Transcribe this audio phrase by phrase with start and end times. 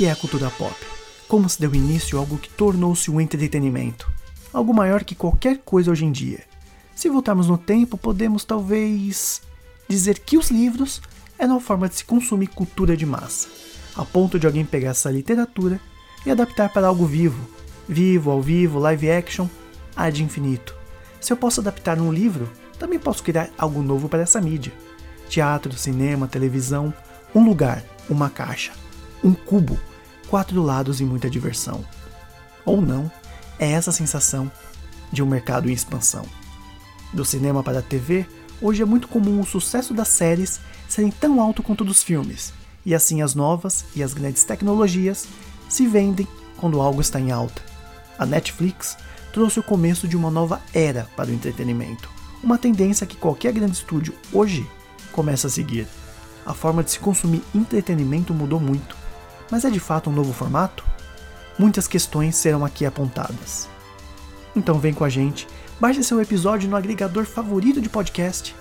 [0.00, 0.74] que é a cultura pop?
[1.28, 4.10] Como se deu início a algo que tornou-se um entretenimento?
[4.50, 6.42] Algo maior que qualquer coisa hoje em dia.
[6.94, 9.42] Se voltarmos no tempo, podemos talvez
[9.86, 11.02] dizer que os livros
[11.38, 13.48] eram uma forma de se consumir cultura de massa,
[13.94, 15.78] a ponto de alguém pegar essa literatura
[16.24, 17.46] e adaptar para algo vivo,
[17.86, 19.48] vivo, ao vivo, live action,
[19.94, 20.74] ad infinito.
[21.20, 24.72] Se eu posso adaptar um livro, também posso criar algo novo para essa mídia.
[25.28, 26.90] Teatro, cinema, televisão,
[27.34, 28.72] um lugar, uma caixa,
[29.22, 29.78] um cubo,
[30.30, 31.84] quatro lados e muita diversão.
[32.64, 33.10] Ou não,
[33.58, 34.50] é essa sensação
[35.12, 36.24] de um mercado em expansão.
[37.12, 38.24] Do cinema para a TV,
[38.62, 42.52] hoje é muito comum o sucesso das séries serem tão alto quanto dos filmes,
[42.86, 45.26] e assim as novas e as grandes tecnologias
[45.68, 47.60] se vendem quando algo está em alta.
[48.16, 48.96] A Netflix
[49.32, 52.08] trouxe o começo de uma nova era para o entretenimento,
[52.40, 54.64] uma tendência que qualquer grande estúdio hoje
[55.10, 55.88] começa a seguir.
[56.46, 58.99] A forma de se consumir entretenimento mudou muito,
[59.50, 60.84] mas é de fato um novo formato?
[61.58, 63.68] Muitas questões serão aqui apontadas.
[64.54, 65.46] Então vem com a gente,
[65.78, 68.54] baixe seu episódio no agregador favorito de podcast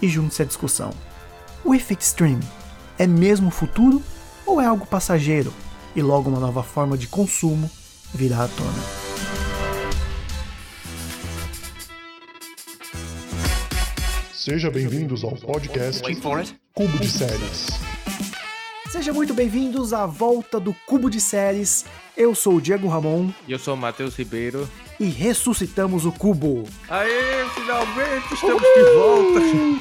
[0.00, 0.90] e junte-se à discussão.
[1.64, 2.48] O efeito streaming
[2.98, 4.02] é mesmo o futuro
[4.46, 5.52] ou é algo passageiro
[5.94, 7.70] e logo uma nova forma de consumo
[8.14, 9.08] virá à tona?
[14.32, 16.02] Seja bem-vindos ao podcast
[16.72, 17.87] Cubo de Séries.
[18.98, 21.84] Sejam muito bem-vindos à volta do Cubo de Séries.
[22.16, 23.30] Eu sou o Diego Ramon.
[23.46, 24.68] E eu sou o Matheus Ribeiro.
[24.98, 26.64] E ressuscitamos o Cubo.
[26.88, 28.74] Aê, finalmente estamos Uhul!
[28.74, 29.80] de volta.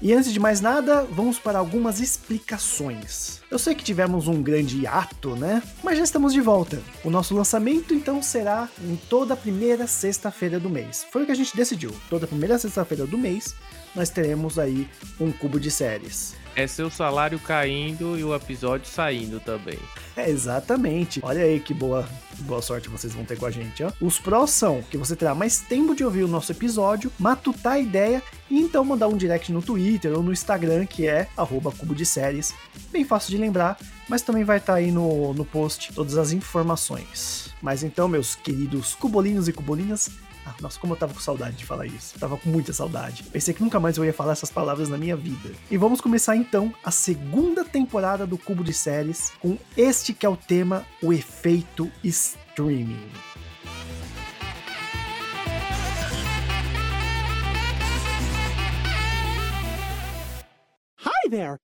[0.00, 3.40] E antes de mais nada, vamos para algumas explicações.
[3.50, 5.60] Eu sei que tivemos um grande ato, né?
[5.82, 6.80] Mas já estamos de volta.
[7.02, 11.04] O nosso lançamento então será em toda primeira sexta-feira do mês.
[11.10, 11.90] Foi o que a gente decidiu.
[12.08, 13.52] Toda primeira sexta-feira do mês
[13.96, 14.88] nós teremos aí
[15.18, 16.36] um cubo de séries.
[16.56, 19.78] É seu salário caindo e o episódio saindo também.
[20.16, 21.20] É, exatamente.
[21.22, 22.08] Olha aí que boa,
[22.40, 23.90] boa sorte vocês vão ter com a gente, ó.
[24.00, 27.78] Os prós são que você terá mais tempo de ouvir o nosso episódio, matutar a
[27.80, 31.28] ideia e então mandar um direct no Twitter ou no Instagram, que é
[31.76, 32.54] cubo de séries.
[32.92, 33.76] Bem fácil de lembrar,
[34.08, 37.52] mas também vai estar tá aí no, no post todas as informações.
[37.60, 40.10] Mas então, meus queridos cubolinos e cubolinhas,
[40.46, 42.18] ah, nossa, como eu tava com saudade de falar isso.
[42.18, 43.22] tava com muita saudade.
[43.24, 45.50] Pensei que nunca mais eu ia falar essas palavras na minha vida.
[45.70, 50.28] E vamos começar então a segunda temporada do Cubo de Séries com este que é
[50.28, 53.10] o tema, o efeito streaming.
[60.98, 61.63] Hi there!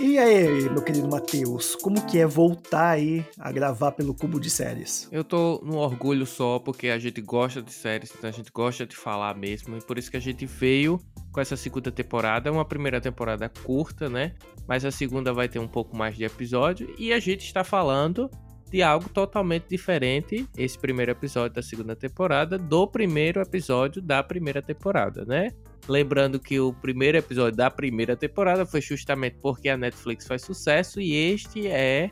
[0.00, 4.48] E aí, meu querido Matheus, como que é voltar aí a gravar pelo Cubo de
[4.48, 5.08] Séries?
[5.10, 8.86] Eu tô no orgulho só porque a gente gosta de séries, então a gente gosta
[8.86, 11.00] de falar mesmo, e por isso que a gente veio
[11.32, 12.52] com essa segunda temporada.
[12.52, 14.36] Uma primeira temporada curta, né?
[14.68, 18.30] Mas a segunda vai ter um pouco mais de episódio, e a gente está falando
[18.70, 24.60] de algo totalmente diferente, esse primeiro episódio da segunda temporada, do primeiro episódio da primeira
[24.60, 25.50] temporada, né?
[25.88, 31.00] Lembrando que o primeiro episódio da primeira temporada foi justamente porque a Netflix faz sucesso
[31.00, 32.10] e este é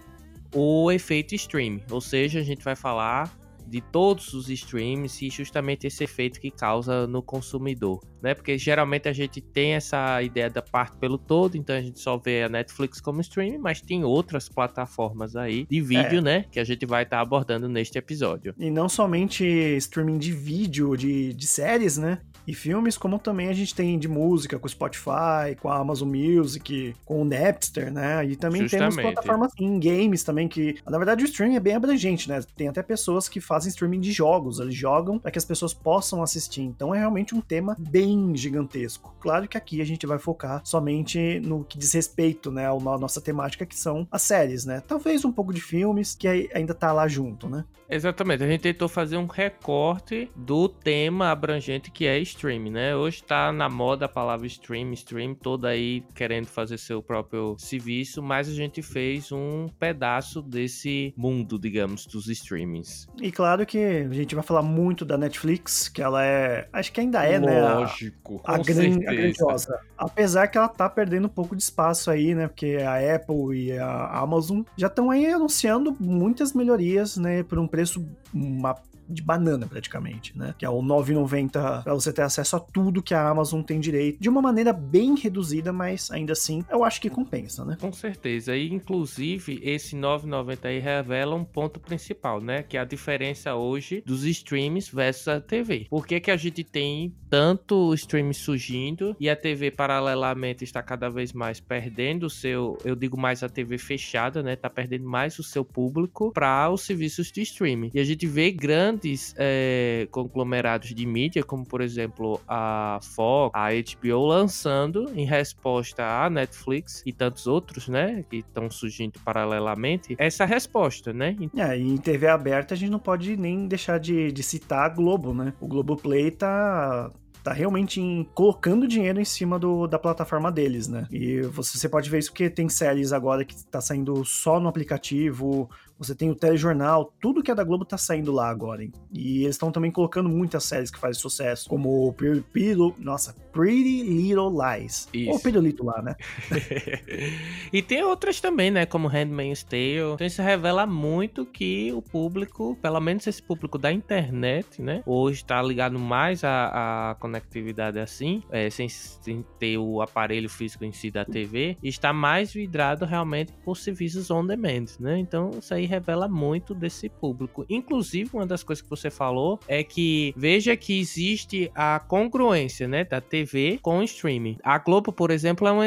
[0.55, 3.31] o efeito stream, ou seja, a gente vai falar
[3.66, 8.34] de todos os streams e justamente esse efeito que causa no consumidor, né?
[8.34, 12.16] Porque geralmente a gente tem essa ideia da parte pelo todo, então a gente só
[12.16, 16.22] vê a Netflix como stream, mas tem outras plataformas aí de vídeo, é.
[16.22, 16.44] né?
[16.50, 18.54] Que a gente vai estar tá abordando neste episódio.
[18.59, 22.21] E não somente streaming de vídeo, de, de séries, né?
[22.47, 26.09] E filmes, como também a gente tem de música com o Spotify, com a Amazon
[26.09, 28.25] Music, com o Napster, né?
[28.25, 28.97] E também Justamente.
[28.97, 32.41] temos plataformas em games também, que na verdade o streaming é bem abrangente, né?
[32.56, 36.22] Tem até pessoas que fazem streaming de jogos, eles jogam para que as pessoas possam
[36.22, 36.62] assistir.
[36.62, 39.15] Então é realmente um tema bem gigantesco.
[39.21, 43.21] Claro que aqui a gente vai focar somente no que diz respeito, né, à nossa
[43.21, 44.83] temática, que são as séries, né?
[44.87, 47.65] Talvez um pouco de filmes, que ainda tá lá junto, né?
[47.89, 52.97] Exatamente, a gente tentou fazer um recorte do tema abrangente que é streaming, né?
[52.97, 58.21] Hoje tá na moda a palavra stream, stream, toda aí querendo fazer seu próprio serviço,
[58.22, 63.07] mas a gente fez um pedaço desse mundo, digamos, dos streamings.
[63.21, 67.01] E claro que a gente vai falar muito da Netflix, que ela é, acho que
[67.01, 67.75] ainda é, Lógico, né?
[67.75, 69.78] Lógico, a, a, grande, a grandiosa.
[69.97, 72.48] Apesar que ela tá perdendo um pouco de espaço aí, né?
[72.48, 77.43] Porque a Apple e a Amazon já estão aí anunciando muitas melhorias, né?
[77.43, 78.04] Por um preço
[78.34, 78.75] uma
[79.08, 80.54] de banana praticamente, né?
[80.58, 84.20] Que é o 9,90 para você ter acesso a tudo que a Amazon tem direito,
[84.20, 87.76] de uma maneira bem reduzida, mas ainda assim eu acho que compensa, né?
[87.80, 88.56] Com certeza.
[88.56, 92.62] E inclusive esse 9,90 aí revela um ponto principal, né?
[92.62, 95.86] Que é a diferença hoje dos streams versus a TV.
[95.88, 101.08] Por que, que a gente tem tanto stream surgindo e a TV paralelamente está cada
[101.08, 104.56] vez mais perdendo o seu, eu digo mais a TV fechada, né?
[104.56, 107.91] Tá perdendo mais o seu público para os serviços de streaming.
[107.94, 108.96] E a gente vê grandes
[109.37, 116.31] é, conglomerados de mídia, como por exemplo a Fox, a HBO lançando em resposta à
[116.31, 118.25] Netflix e tantos outros, né?
[118.28, 121.37] Que estão surgindo paralelamente, essa resposta, né?
[121.57, 124.89] É, e em TV aberta a gente não pode nem deixar de, de citar a
[124.89, 125.53] Globo, né?
[125.60, 127.10] O Globoplay tá
[127.47, 131.07] tá realmente em, colocando dinheiro em cima do, da plataforma deles, né?
[131.13, 134.69] E você, você pode ver isso porque tem séries agora que tá saindo só no
[134.69, 138.84] aplicativo, você tem o telejornal, tudo que é da Globo tá saindo lá agora.
[138.84, 138.93] Hein?
[139.13, 144.03] E eles estão também colocando muitas séries que fazem sucesso, como Pretty, Pretty, nossa, Pretty
[144.03, 145.09] Little Lies.
[145.13, 145.31] Isso.
[145.31, 146.15] Ou Pirulito lá, né?
[147.72, 148.84] e tem outras também, né?
[148.84, 150.15] Como Handmaid's Tale.
[150.15, 155.03] Então isso revela muito que o público, pelo menos esse público da internet, né?
[155.07, 160.84] Hoje tá ligado mais à, à conectividade assim, é, sem, sem ter o aparelho físico
[160.84, 165.19] em si da TV, está mais vidrado realmente por serviços on demand, né?
[165.19, 167.65] Então isso aí revela muito desse público.
[167.68, 173.04] Inclusive, uma das coisas que você falou é que veja que existe a congruência, né,
[173.04, 174.59] da TV com o streaming.
[174.62, 175.80] A Globo, por exemplo, é um,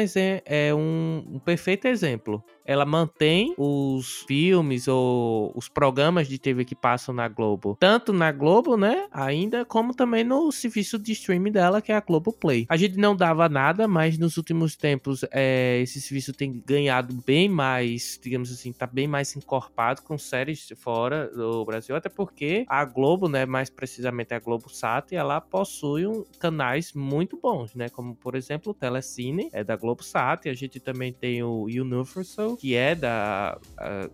[0.44, 6.74] é um, um perfeito exemplo ela mantém os filmes ou os programas de TV que
[6.74, 11.82] passam na Globo, tanto na Globo, né, ainda, como também no serviço de streaming dela,
[11.82, 12.66] que é a Globo Play.
[12.68, 17.48] A gente não dava nada, mas nos últimos tempos é, esse serviço tem ganhado bem
[17.48, 22.84] mais, digamos assim, tá bem mais encorpado com séries fora do Brasil, até porque a
[22.84, 28.14] Globo, né, mais precisamente a Globo Sat, ela possui um, canais muito bons, né, como
[28.14, 32.74] por exemplo o Telecine, é da Globo Sat, a gente também tem o Universal, que
[32.74, 33.58] é da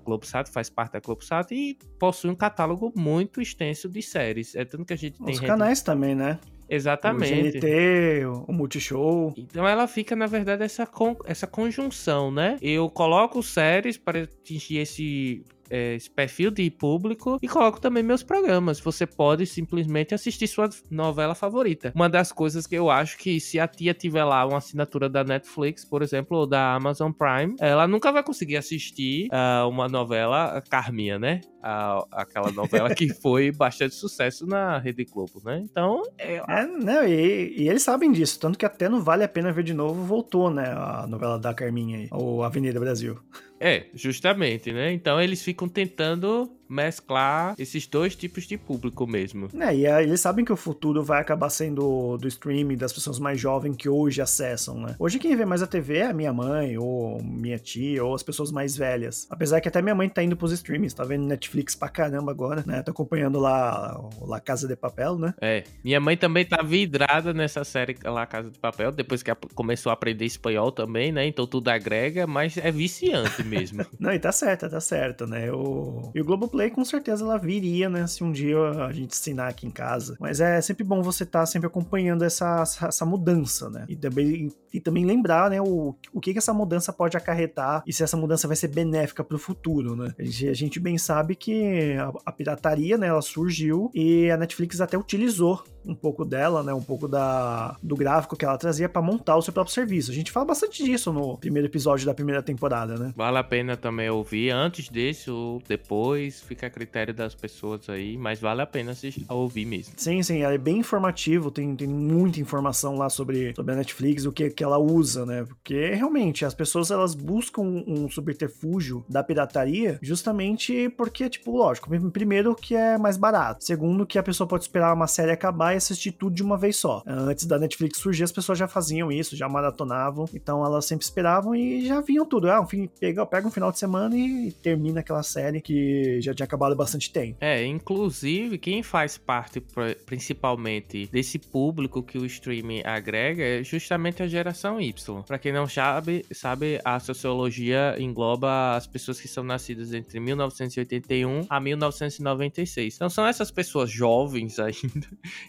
[0.04, 4.54] Globosat, faz parte da Globosat e possui um catálogo muito extenso de séries.
[4.54, 5.34] É tanto que a gente tem.
[5.34, 6.38] Os canais também, né?
[6.68, 7.58] Exatamente.
[7.58, 9.32] O GNT, o Multishow.
[9.36, 12.58] Então ela fica, na verdade, essa, con essa conjunção, né?
[12.60, 18.22] Eu coloco séries para atingir esse é, esse perfil de público e coloco também meus
[18.22, 18.80] programas.
[18.80, 21.92] Você pode simplesmente assistir sua novela favorita.
[21.94, 25.24] Uma das coisas que eu acho que se a tia tiver lá uma assinatura da
[25.24, 30.62] Netflix, por exemplo, ou da Amazon Prime, ela nunca vai conseguir assistir uh, uma novela
[30.68, 31.40] Carminha, né?
[31.58, 35.60] Uh, aquela novela que foi bastante sucesso na Rede Globo, né?
[35.64, 36.36] Então, é...
[36.36, 39.64] é não, e, e, eles sabem disso, tanto que até não vale a pena ver
[39.64, 40.66] de novo, voltou, né?
[40.68, 43.18] A novela da Carminha aí, ou Avenida Brasil.
[43.60, 44.92] É, justamente, né?
[44.92, 49.48] Então eles ficam tentando mesclar esses dois tipos de público mesmo.
[49.58, 53.40] É, e eles sabem que o futuro vai acabar sendo do streaming das pessoas mais
[53.40, 54.96] jovens que hoje acessam, né?
[54.98, 58.22] Hoje quem vê mais a TV é a minha mãe, ou minha tia, ou as
[58.22, 59.26] pessoas mais velhas.
[59.30, 62.62] Apesar que até minha mãe tá indo pros streamings, tá vendo Netflix pra caramba agora,
[62.66, 62.82] né?
[62.82, 65.34] Tá acompanhando lá La Casa de Papel, né?
[65.40, 69.90] É, minha mãe também tá vidrada nessa série La Casa de Papel, depois que começou
[69.90, 71.26] a aprender espanhol também, né?
[71.26, 73.84] Então tudo agrega, mas é viciante mesmo.
[73.98, 75.50] Não, e tá certo, tá certo, né?
[75.52, 76.10] O...
[76.14, 78.06] E o Globo Play com certeza ela viria, né?
[78.06, 80.16] Se um dia a gente ensinar aqui em casa.
[80.18, 83.84] Mas é sempre bom você estar tá sempre acompanhando essa, essa mudança, né?
[83.86, 85.61] E também, e também lembrar, né?
[85.61, 89.25] O, o que, que essa mudança pode acarretar e se essa mudança vai ser benéfica
[89.25, 90.14] para o futuro, né?
[90.19, 93.06] A gente, a gente bem sabe que a, a pirataria, né?
[93.06, 96.75] Ela surgiu e a Netflix até utilizou um pouco dela, né?
[96.75, 100.11] Um pouco da, do gráfico que ela trazia para montar o seu próprio serviço.
[100.11, 103.12] A gente fala bastante disso no primeiro episódio da primeira temporada, né?
[103.16, 108.18] Vale a pena também ouvir antes desse ou depois, fica a critério das pessoas aí,
[108.18, 109.95] mas vale a pena assistir, ouvir mesmo.
[109.97, 114.33] Sim, sim, é bem informativo, tem, tem muita informação lá sobre, sobre a Netflix, o
[114.33, 115.44] que, que ela usa, né?
[115.44, 122.54] Porque realmente as pessoas elas buscam um subterfúgio da pirataria justamente porque, tipo, lógico, primeiro
[122.54, 126.12] que é mais barato, segundo que a pessoa pode esperar uma série acabar e assistir
[126.12, 127.02] tudo de uma vez só.
[127.06, 131.54] Antes da Netflix surgir, as pessoas já faziam isso, já maratonavam, então elas sempre esperavam
[131.54, 132.50] e já vinham tudo.
[132.50, 136.35] Ah, um fim, pega, pega um final de semana e termina aquela série que já
[136.35, 137.37] tinha acabado bastante tempo.
[137.40, 139.62] É, inclusive, quem faz parte
[140.04, 145.22] principalmente desse público que o streaming agrega é justamente a geração geração Y.
[145.22, 151.46] Para quem não sabe, sabe, a sociologia engloba as pessoas que são nascidas entre 1981
[151.48, 152.94] a 1996.
[152.94, 155.06] Então são essas pessoas jovens ainda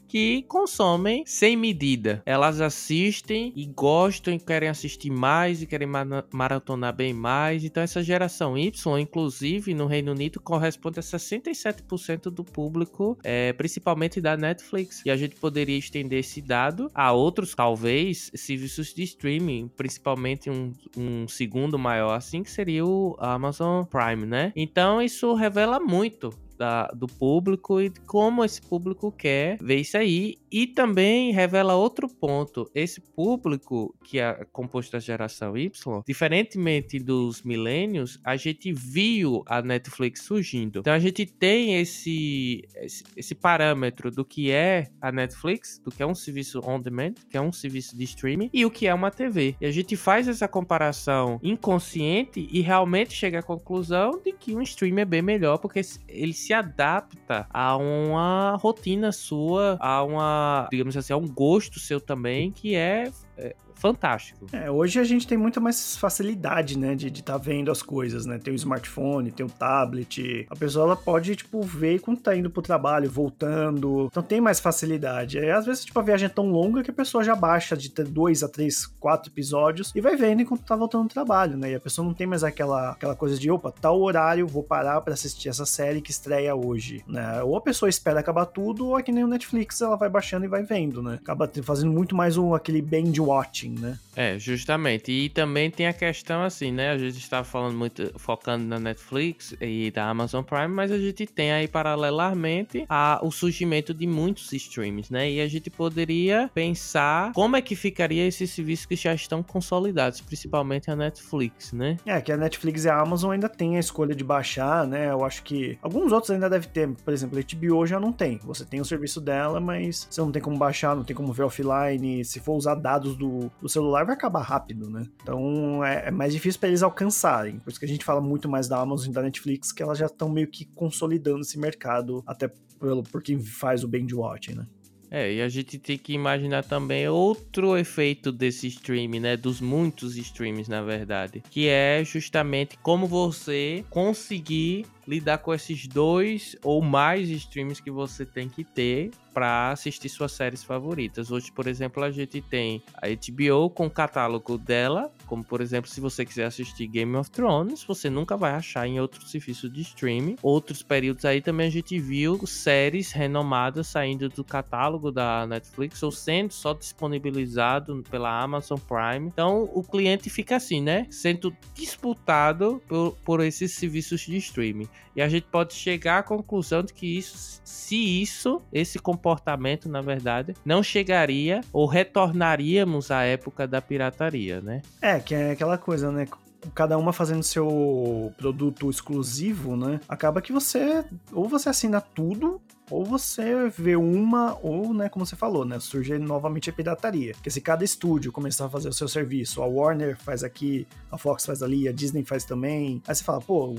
[0.08, 2.22] que consomem sem medida.
[2.26, 5.88] Elas assistem e gostam e querem assistir mais e querem
[6.32, 7.64] maratonar bem mais.
[7.64, 14.20] Então essa geração Y, inclusive no Reino Unido, corresponde a 67% do público, é, principalmente
[14.20, 15.02] da Netflix.
[15.06, 20.74] E a gente poderia estender esse dado a outros, talvez, serviços de streaming, principalmente um,
[20.96, 24.54] um segundo maior assim, que seria o Amazon Prime, né?
[24.56, 30.38] Então isso revela muito da, do público e como esse público quer ver isso aí.
[30.52, 37.44] E também revela outro ponto: esse público, que é composto da geração Y, diferentemente dos
[37.44, 40.80] milênios, a gente viu a Netflix surgindo.
[40.80, 46.02] Então a gente tem esse, esse, esse parâmetro do que é a Netflix, do que
[46.02, 48.94] é um serviço on demand, que é um serviço de streaming, e o que é
[48.94, 49.56] uma TV.
[49.60, 54.62] E a gente faz essa comparação inconsciente e realmente chega à conclusão de que um
[54.62, 60.70] stream é bem melhor, porque ele se se adapta a uma rotina sua, a uma,
[60.72, 64.48] digamos assim, a um gosto seu também, que é, é fantástico.
[64.52, 68.26] É, hoje a gente tem muita mais facilidade, né, de estar tá vendo as coisas,
[68.26, 68.38] né?
[68.38, 70.46] Tem o smartphone, tem o tablet.
[70.50, 74.08] A pessoa ela pode, tipo, ver quando tá indo pro trabalho, voltando.
[74.12, 75.38] Então tem mais facilidade.
[75.38, 77.90] Aí, às vezes, tipo, a viagem é tão longa que a pessoa já baixa de
[77.90, 81.72] dois a três, quatro episódios e vai vendo enquanto tá voltando do trabalho, né?
[81.72, 85.02] E a pessoa não tem mais aquela, aquela coisa de, opa, tal horário, vou parar
[85.02, 87.42] para assistir essa série que estreia hoje, né?
[87.44, 90.46] Ou a pessoa espera acabar tudo, ou é que nem o Netflix, ela vai baixando
[90.46, 91.20] e vai vendo, né?
[91.22, 93.98] Acaba fazendo muito mais um, aquele binge watching né?
[94.16, 95.12] É, justamente.
[95.12, 96.92] E também tem a questão assim, né?
[96.92, 101.26] A gente está falando muito, focando na Netflix e da Amazon Prime, mas a gente
[101.26, 105.30] tem aí paralelamente a, o surgimento de muitos streams, né?
[105.30, 110.22] E a gente poderia pensar como é que ficaria esses serviços que já estão consolidados,
[110.22, 111.98] principalmente a Netflix, né?
[112.06, 115.12] É, que a Netflix e a Amazon ainda tem a escolha de baixar, né?
[115.12, 118.40] Eu acho que alguns outros ainda devem ter, por exemplo, a HBO já não tem.
[118.44, 121.44] Você tem o serviço dela, mas você não tem como baixar, não tem como ver
[121.44, 122.24] offline.
[122.26, 125.08] Se for usar dados do, do celular vai acabar rápido, né?
[125.22, 127.60] Então é, é mais difícil para eles alcançarem.
[127.60, 129.98] Por isso que a gente fala muito mais da Amazon e da Netflix, que elas
[129.98, 134.56] já estão meio que consolidando esse mercado, até pelo, por quem faz o binge watching,
[134.56, 134.68] né?
[135.10, 139.38] É, e a gente tem que imaginar também outro efeito desse streaming, né?
[139.38, 141.42] Dos muitos streams, na verdade.
[141.50, 148.26] Que é justamente como você conseguir lidar com esses dois ou mais streams que você
[148.26, 151.30] tem que ter para assistir suas séries favoritas.
[151.30, 155.90] Hoje, por exemplo, a gente tem a HBO com o catálogo dela, como por exemplo,
[155.92, 159.82] se você quiser assistir Game of Thrones, você nunca vai achar em outro serviço de
[159.82, 160.38] streaming.
[160.42, 166.12] Outros períodos aí também a gente viu séries renomadas saindo do catálogo da Netflix ou
[166.12, 169.28] sendo só disponibilizado pela Amazon Prime.
[169.28, 171.06] Então, o cliente fica assim, né?
[171.12, 174.88] Sendo disputado por, por esses serviços de streaming.
[175.16, 180.02] E a gente pode chegar à conclusão de que isso, se isso, esse comportamento, na
[180.02, 184.82] verdade, não chegaria ou retornaríamos à época da pirataria, né?
[185.02, 186.28] É, que é aquela coisa, né?
[186.74, 190.00] cada uma fazendo seu produto exclusivo, né?
[190.08, 195.36] Acaba que você ou você assina tudo ou você vê uma, ou, né, como você
[195.36, 197.34] falou, né, surge novamente a pirataria.
[197.34, 201.18] Porque se cada estúdio começar a fazer o seu serviço, a Warner faz aqui, a
[201.18, 203.76] Fox faz ali, a Disney faz também, aí você fala, pô,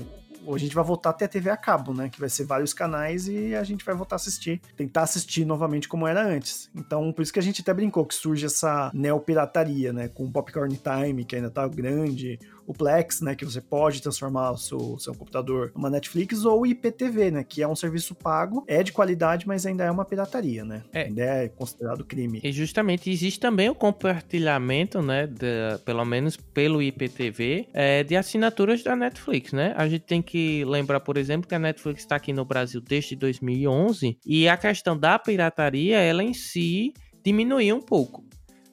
[0.47, 2.09] a gente vai voltar a ter a TV a cabo, né?
[2.09, 5.87] Que vai ser vários canais e a gente vai voltar a assistir, tentar assistir novamente
[5.87, 6.69] como era antes.
[6.75, 10.07] Então, por isso que a gente até brincou que surge essa neopirataria, né?
[10.07, 14.51] Com o Popcorn Time, que ainda tá grande, o Plex, né, que você pode transformar
[14.51, 18.63] o seu, seu computador numa Netflix, ou o IPTV, né, que é um serviço pago,
[18.67, 20.83] é de qualidade, mas ainda é uma pirataria, né?
[20.93, 21.05] É.
[21.05, 22.39] Ainda é considerado crime.
[22.43, 28.83] E justamente existe também o compartilhamento, né, de, pelo menos pelo IPTV, é, de assinaturas
[28.83, 29.73] da Netflix, né?
[29.75, 33.15] A gente tem que lembrar, por exemplo, que a Netflix está aqui no Brasil desde
[33.15, 38.29] 2011 e a questão da pirataria, ela em si diminuiu um pouco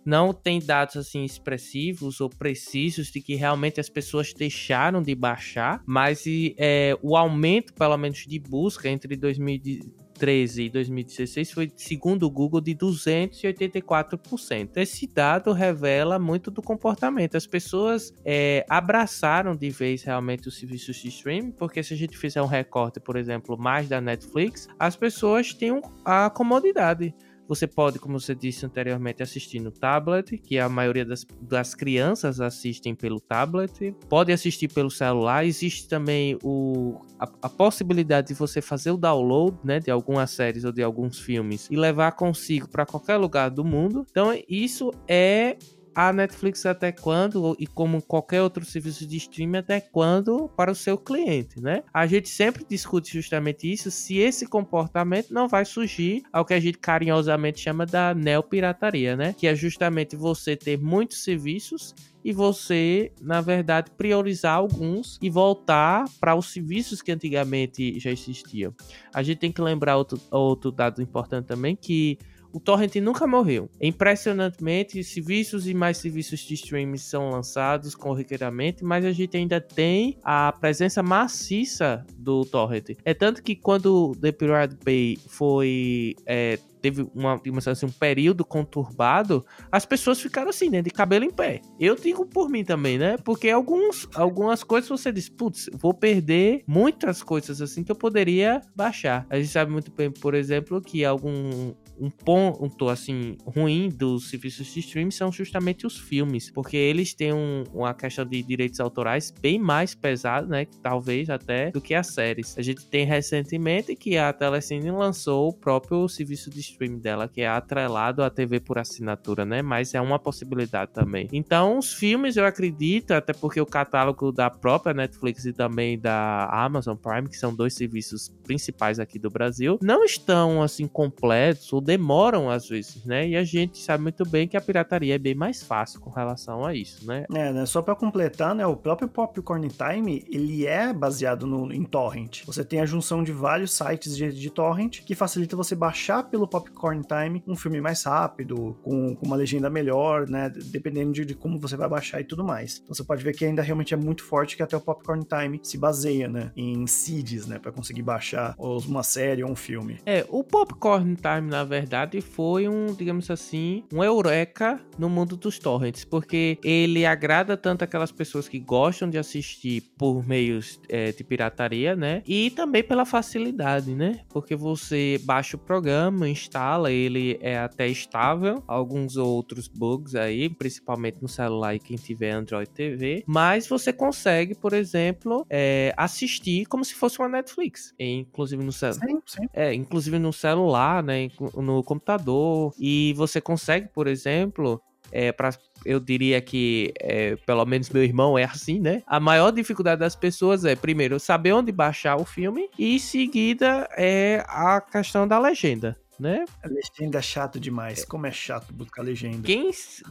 [0.07, 5.83] não tem dados assim expressivos ou precisos de que realmente as pessoas deixaram de baixar,
[5.85, 6.23] mas
[6.57, 12.61] é, o aumento, pelo menos, de busca entre 2013 e 2016 foi, segundo o Google,
[12.61, 14.77] de 284%.
[14.77, 17.37] Esse dado revela muito do comportamento.
[17.37, 22.17] As pessoas é, abraçaram de vez realmente os serviços de streaming, porque se a gente
[22.17, 27.13] fizer um recorte, por exemplo, mais da Netflix, as pessoas têm a comodidade.
[27.49, 32.41] Você pode, como você disse anteriormente, assistir no tablet, que a maioria das, das crianças
[32.41, 33.93] assistem pelo tablet.
[34.09, 35.45] Pode assistir pelo celular.
[35.45, 40.65] Existe também o, a, a possibilidade de você fazer o download né, de algumas séries
[40.65, 44.05] ou de alguns filmes e levar consigo para qualquer lugar do mundo.
[44.11, 45.57] Então, isso é
[45.97, 50.75] a Netflix até quando, e como qualquer outro serviço de streaming, até quando para o
[50.75, 51.83] seu cliente, né?
[51.93, 56.61] A gente sempre discute justamente isso, se esse comportamento não vai surgir ao que a
[56.61, 59.33] gente carinhosamente chama da neopirataria, né?
[59.33, 66.05] Que é justamente você ter muitos serviços e você, na verdade, priorizar alguns e voltar
[66.21, 68.75] para os serviços que antigamente já existiam.
[69.15, 72.19] A gente tem que lembrar outro, outro dado importante também que
[72.57, 73.69] o torrent nunca morreu.
[73.79, 80.17] Impressionantemente, serviços e mais serviços de streaming são lançados corriqueiramente, mas a gente ainda tem
[80.25, 82.97] a presença maciça do torrent.
[83.05, 89.45] É tanto que quando The Pirate Bay foi é, teve uma, assim, um período conturbado,
[89.73, 90.81] as pessoas ficaram assim, né?
[90.81, 91.61] De cabelo em pé.
[91.81, 93.17] Eu digo por mim também, né?
[93.25, 98.63] Porque alguns, algumas coisas você diz, putz, vou perder muitas coisas assim que eu poderia
[98.75, 99.27] baixar.
[99.29, 104.67] A gente sabe muito bem, por exemplo, que algum um ponto assim ruim dos serviços
[104.73, 109.33] de streaming são justamente os filmes, porque eles têm um, uma questão de direitos autorais
[109.41, 112.57] bem mais pesada, né, talvez até do que as séries.
[112.59, 117.41] A gente tem recentemente que a Telecine lançou o próprio serviço de streaming dela, que
[117.41, 119.63] é atrelado à TV por assinatura, né?
[119.63, 121.29] Mas é uma possibilidade também.
[121.33, 126.49] Então, os filmes eu acredito, até porque o catálogo da própria Netflix e também da
[126.53, 131.81] Amazon Prime, que são dois serviços principais aqui do Brasil, não estão assim completos ou
[131.81, 133.27] demoram às vezes, né?
[133.29, 136.65] E a gente sabe muito bem que a pirataria é bem mais fácil com relação
[136.65, 137.25] a isso, né?
[137.33, 137.67] É, né?
[137.67, 138.67] Só para completar, né?
[138.67, 142.45] O próprio Popcorn Time, ele é baseado no, em torrent.
[142.45, 146.47] Você tem a junção de vários sites de, de torrent que facilita você baixar pelo
[146.47, 146.66] Popcorn
[147.07, 150.51] Time um filme mais rápido, com, com uma legenda melhor, né?
[150.51, 152.81] Dependendo de, de, como você vai baixar e tudo mais.
[152.83, 155.61] Então você pode ver que ainda realmente é muito forte que até o Popcorn Time
[155.63, 156.53] se baseia, né?
[156.57, 157.59] Em seeds, né?
[157.59, 159.99] Para conseguir baixar uma série ou um filme.
[160.07, 165.59] É, o Popcorn Time, na verdade, foi um, digamos assim, um eureka no mundo dos
[165.59, 171.25] torrents, porque ele agrada tanto aquelas pessoas que gostam de assistir por meios é, de
[171.25, 172.23] pirataria, né?
[172.27, 174.21] E também pela facilidade, né?
[174.29, 176.46] Porque você baixa o programa, instala,
[176.91, 182.71] ele é até estável, alguns outros bugs aí, principalmente no celular e quem tiver Android
[182.71, 188.73] TV, mas você consegue, por exemplo, é, assistir como se fosse uma Netflix, inclusive no
[188.73, 189.07] celular.
[189.07, 189.49] Sim, sim.
[189.53, 194.81] É, inclusive no celular, né, no computador, e você consegue, por exemplo,
[195.13, 195.51] é, para
[195.85, 199.03] eu diria que, é, pelo menos meu irmão é assim, né?
[199.07, 203.89] A maior dificuldade das pessoas é, primeiro, saber onde baixar o filme e, em seguida,
[203.97, 206.45] é a questão da legenda né?
[206.63, 208.05] A legenda é chato demais.
[208.05, 209.43] Como é chato buscar legenda.
[209.43, 209.71] Quem,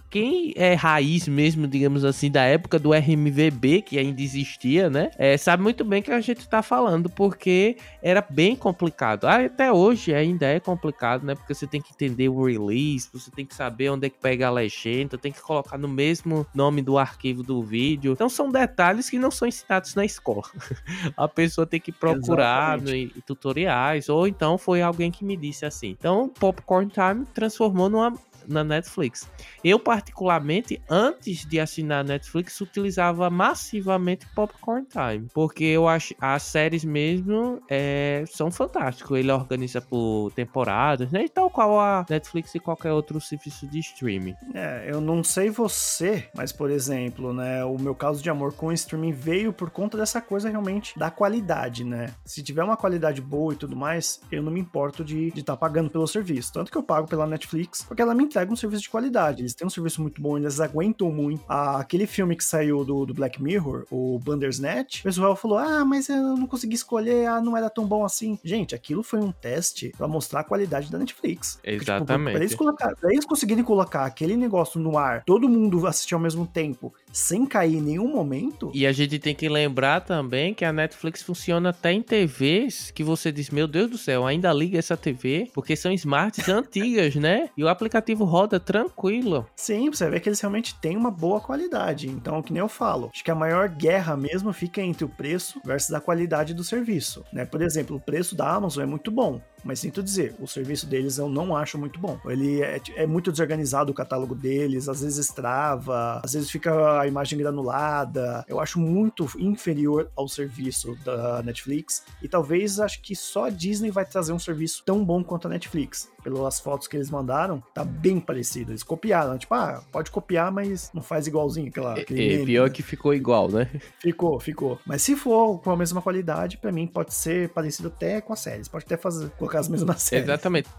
[0.09, 5.11] quem é raiz mesmo, digamos assim, da época do RMVB, que ainda existia, né?
[5.18, 9.25] É, sabe muito bem que a gente tá falando, porque era bem complicado.
[9.25, 11.35] Ah, até hoje ainda é complicado, né?
[11.35, 14.48] Porque você tem que entender o release, você tem que saber onde é que pega
[14.48, 18.13] a legenda, tem que colocar no mesmo nome do arquivo do vídeo.
[18.13, 20.44] Então são detalhes que não são ensinados na escola.
[21.18, 25.65] a pessoa tem que procurar no, em tutoriais, ou então foi alguém que me disse
[25.65, 28.14] assim então, Popcorn Time transformou numa
[28.48, 29.29] na Netflix.
[29.64, 36.44] Eu, particularmente, antes de assinar a Netflix, utilizava massivamente Popcorn Time, porque eu acho as
[36.44, 39.18] séries mesmo é, são fantásticas.
[39.18, 41.25] Ele organiza por temporadas, né?
[41.25, 44.36] E tal qual a Netflix e qualquer outro serviço de streaming.
[44.53, 48.68] É, eu não sei você, mas por exemplo, né, o meu caso de amor com
[48.68, 52.14] o streaming veio por conta dessa coisa realmente da qualidade, né?
[52.24, 55.58] Se tiver uma qualidade boa e tudo mais, eu não me importo de estar tá
[55.58, 56.53] pagando pelo serviço.
[56.53, 59.41] Tanto que eu pago pela Netflix, porque ela me entrega um serviço de qualidade.
[59.41, 61.43] Eles têm um serviço muito bom, eles aguentam muito.
[61.48, 65.85] Ah, aquele filme que saiu do, do Black Mirror, o Bandersnatch, o pessoal falou: ah,
[65.85, 68.37] mas eu não consegui escolher, ah, não era tão bom assim.
[68.43, 71.59] Gente, aquilo foi um teste para mostrar a qualidade da Netflix.
[71.63, 72.05] Exatamente.
[72.05, 75.87] Porque, tipo, pra, eles colocar, pra eles conseguirem colocar aquele negócio no ar, todo mundo
[75.87, 78.71] assistir ao mesmo tempo, sem cair em nenhum momento.
[78.74, 83.03] E a gente tem que lembrar também que a Netflix funciona até em TVs que
[83.03, 87.50] você diz: meu Deus do céu, ainda liga essa TV, porque são smarts antigas, né?
[87.55, 89.46] E o aplicativo roda tranquilo.
[89.55, 92.07] Sim, você vê que eles realmente têm uma boa qualidade.
[92.07, 95.61] Então, que nem eu falo, acho que a maior guerra mesmo fica entre o preço
[95.64, 97.24] versus a qualidade do serviço.
[97.31, 97.46] Né?
[97.46, 101.17] Por exemplo, o preço da Amazon é muito bom mas sinto dizer, o serviço deles
[101.17, 102.19] eu não acho muito bom.
[102.25, 107.07] Ele é, é, muito desorganizado o catálogo deles, às vezes trava, às vezes fica a
[107.07, 108.45] imagem granulada.
[108.47, 113.89] Eu acho muito inferior ao serviço da Netflix e talvez acho que só a Disney
[113.89, 116.13] vai trazer um serviço tão bom quanto a Netflix.
[116.23, 118.71] Pelas fotos que eles mandaram, tá bem parecido.
[118.71, 121.99] Eles copiaram, tipo, ah, pode copiar, mas não faz igualzinho aquela.
[121.99, 122.69] É, é pior né?
[122.73, 123.69] que ficou igual, né?
[123.99, 124.79] Ficou, ficou.
[124.87, 128.35] Mas se for com a mesma qualidade, para mim pode ser parecido até com a
[128.35, 128.67] série.
[128.67, 130.25] Pode até fazer, colocar as mesmas séries.
[130.25, 130.70] Exatamente.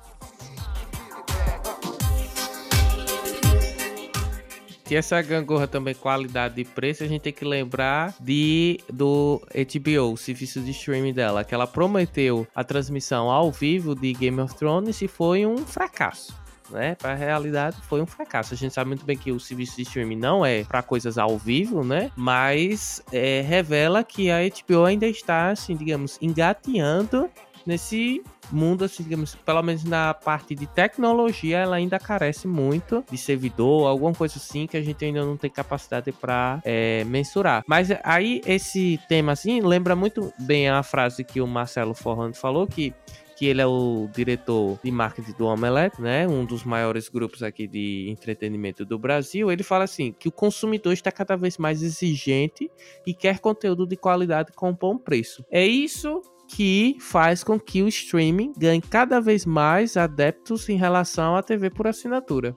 [4.88, 10.12] E essa gangorra também, qualidade de preço, a gente tem que lembrar de do HBO,
[10.12, 14.54] o serviço de streaming dela, que ela prometeu a transmissão ao vivo de Game of
[14.54, 16.32] Thrones e foi um fracasso
[16.70, 16.94] né?
[16.94, 18.54] Para a realidade foi um fracasso.
[18.54, 21.38] A gente sabe muito bem que o serviço de streaming não é para coisas ao
[21.38, 22.10] vivo, né?
[22.16, 27.30] Mas é, revela que a HBO ainda está, assim, digamos, engateando
[27.66, 33.18] nesse mundo, assim, digamos, pelo menos na parte de tecnologia, ela ainda carece muito de
[33.18, 37.64] servidor, alguma coisa assim que a gente ainda não tem capacidade para é, mensurar.
[37.66, 42.66] Mas aí esse tema, assim, lembra muito bem a frase que o Marcelo Forrando falou,
[42.66, 42.94] que
[43.36, 46.26] que ele é o diretor de marketing do Omelette, né?
[46.26, 49.52] Um dos maiores grupos aqui de entretenimento do Brasil.
[49.52, 52.70] Ele fala assim que o consumidor está cada vez mais exigente
[53.06, 55.44] e quer conteúdo de qualidade com bom preço.
[55.50, 61.36] É isso que faz com que o streaming ganhe cada vez mais adeptos em relação
[61.36, 62.54] à TV por assinatura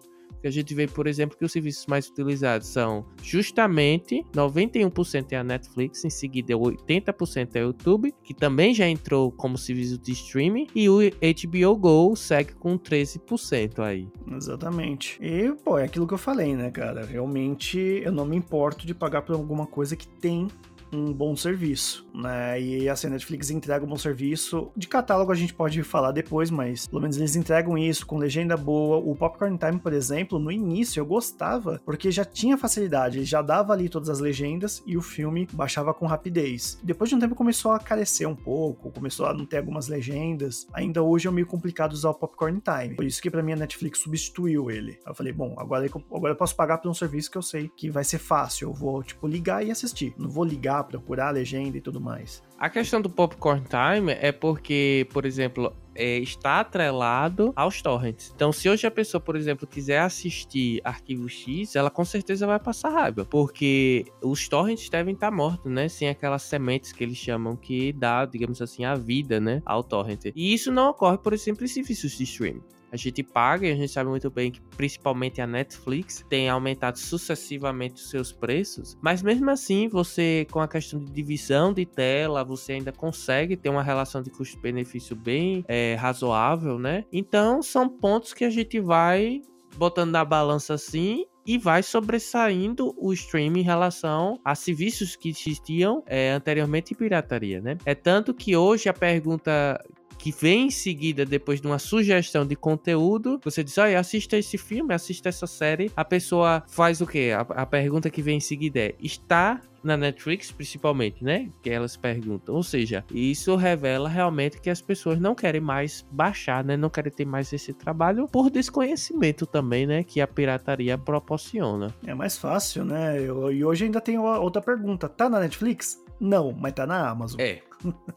[0.47, 5.43] a gente vê, por exemplo, que os serviços mais utilizados são justamente 91% é a
[5.43, 10.67] Netflix, em seguida 80% é o YouTube, que também já entrou como serviço de streaming,
[10.73, 14.07] e o HBO Go segue com 13% aí.
[14.31, 15.19] Exatamente.
[15.21, 17.05] E, pô, é aquilo que eu falei, né, cara?
[17.05, 20.47] Realmente eu não me importo de pagar por alguma coisa que tem
[20.91, 22.61] um bom serviço, né?
[22.61, 24.71] E assim, a Netflix entrega um bom serviço.
[24.75, 28.57] De catálogo a gente pode falar depois, mas pelo menos eles entregam isso com legenda
[28.57, 28.97] boa.
[28.97, 33.73] O Popcorn Time, por exemplo, no início eu gostava porque já tinha facilidade, já dava
[33.73, 36.79] ali todas as legendas e o filme baixava com rapidez.
[36.83, 40.67] Depois de um tempo começou a carecer um pouco, começou a não ter algumas legendas.
[40.73, 42.95] Ainda hoje é meio complicado usar o Popcorn Time.
[42.95, 44.99] Por isso que para mim a Netflix substituiu ele.
[45.05, 47.89] Eu falei, bom, agora, agora eu posso pagar por um serviço que eu sei que
[47.89, 48.69] vai ser fácil.
[48.69, 50.13] Eu vou, tipo, ligar e assistir.
[50.17, 52.43] Não vou ligar procurar a legenda e tudo mais.
[52.57, 58.31] A questão do Popcorn Time é porque, por exemplo, é, está atrelado aos torrents.
[58.33, 62.59] Então, se hoje a pessoa, por exemplo, quiser assistir Arquivo X, ela com certeza vai
[62.59, 65.89] passar raiva, porque os torrents devem estar mortos, né?
[65.89, 70.25] Sem aquelas sementes que eles chamam que dá, digamos assim, a vida, né, ao torrent.
[70.35, 73.75] E isso não ocorre, por exemplo, em serviços de streaming a gente paga e a
[73.75, 79.21] gente sabe muito bem que principalmente a Netflix tem aumentado sucessivamente os seus preços, mas
[79.21, 83.83] mesmo assim você com a questão de divisão de tela você ainda consegue ter uma
[83.83, 87.05] relação de custo-benefício bem é, razoável, né?
[87.11, 89.41] Então são pontos que a gente vai
[89.77, 96.03] botando na balança assim e vai sobressaindo o streaming em relação a serviços que existiam
[96.05, 97.77] é, anteriormente em pirataria, né?
[97.85, 99.83] É tanto que hoje a pergunta
[100.19, 104.57] que vem em seguida, depois de uma sugestão de conteúdo, você diz, olha, assista esse
[104.57, 107.31] filme, assista essa série, a pessoa faz o quê?
[107.33, 111.49] A, a pergunta que vem em seguida é, está na Netflix, principalmente, né?
[111.63, 112.53] Que elas perguntam.
[112.53, 116.75] Ou seja, isso revela realmente que as pessoas não querem mais baixar, né?
[116.75, 120.03] Não querem ter mais esse trabalho por desconhecimento também, né?
[120.03, 121.95] Que a pirataria proporciona.
[122.05, 123.21] É mais fácil, né?
[123.21, 125.07] Eu, e hoje ainda tem outra pergunta.
[125.07, 126.03] Tá na Netflix?
[126.19, 127.39] Não, mas tá na Amazon.
[127.39, 127.61] É.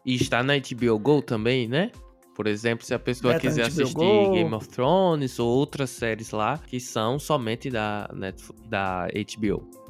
[0.04, 1.90] E está na HBO Go também, né?
[2.34, 4.32] Por exemplo, se a pessoa é, tá quiser assistir Go.
[4.32, 9.82] Game of Thrones ou outras séries lá que são somente da, Netflix, da HBO.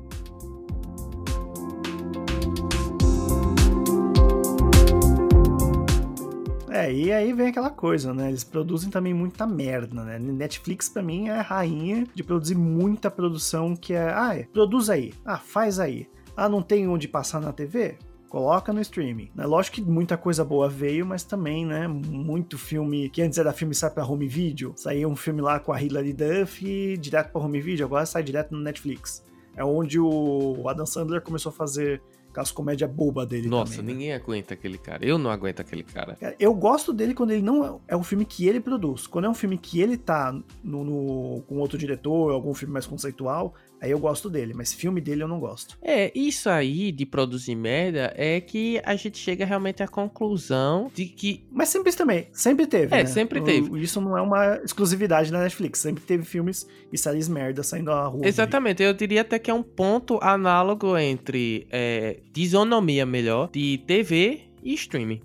[6.68, 8.28] É, e aí vem aquela coisa, né?
[8.28, 10.18] Eles produzem também muita merda, né?
[10.18, 14.90] Netflix para mim é a rainha de produzir muita produção que é, ah, é, produz
[14.90, 16.08] aí, ah, faz aí.
[16.37, 17.98] Ah, não tem onde passar na TV?
[18.33, 19.31] Coloca no streaming.
[19.37, 23.53] É lógico que muita coisa boa veio, mas também, né, muito filme que antes era
[23.53, 24.73] filme sai para home video.
[24.75, 28.53] Saiu um filme lá com a Hilary Duff direto para home video, agora sai direto
[28.53, 29.23] no Netflix.
[29.55, 32.01] É onde o Adam Sandler começou a fazer
[32.33, 33.92] aquelas comédia boba dele Nossa, também, né?
[33.92, 35.05] ninguém aguenta aquele cara.
[35.05, 36.16] Eu não aguento aquele cara.
[36.40, 39.07] Eu gosto dele quando ele não é, é um filme que ele produz.
[39.07, 40.33] Quando é um filme que ele tá
[40.64, 45.01] no, no com outro diretor, algum filme mais conceitual, Aí eu gosto dele, mas filme
[45.01, 45.77] dele eu não gosto.
[45.83, 51.07] É, isso aí de produzir merda é que a gente chega realmente à conclusão de
[51.07, 51.45] que.
[51.51, 52.95] Mas sempre também, sempre teve.
[52.95, 53.07] É, né?
[53.07, 53.83] sempre teve.
[53.83, 55.81] Isso não é uma exclusividade da Netflix.
[55.81, 58.25] Sempre teve filmes e séries merda saindo à rua.
[58.25, 64.40] Exatamente, eu diria até que é um ponto análogo entre é, desonomia melhor de TV
[64.62, 65.20] e streaming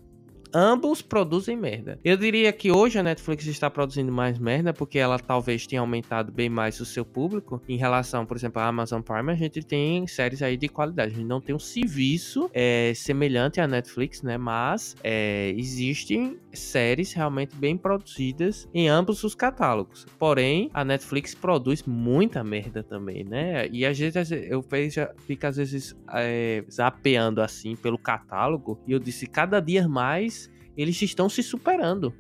[0.53, 1.99] ambos produzem merda.
[2.03, 6.31] Eu diria que hoje a Netflix está produzindo mais merda porque ela talvez tenha aumentado
[6.31, 9.31] bem mais o seu público em relação, por exemplo, à Amazon Prime.
[9.31, 11.13] A gente tem séries aí de qualidade.
[11.13, 14.38] A gente não tem um serviço é, semelhante à Netflix, né?
[14.38, 20.05] Mas é, existem séries realmente bem produzidas em ambos os catálogos.
[20.17, 23.67] Porém, a Netflix produz muita merda também, né?
[23.71, 28.99] E às vezes eu vejo, fico às vezes é, zapeando assim pelo catálogo e eu
[28.99, 30.46] disse cada dia mais
[30.78, 32.13] eles estão se superando.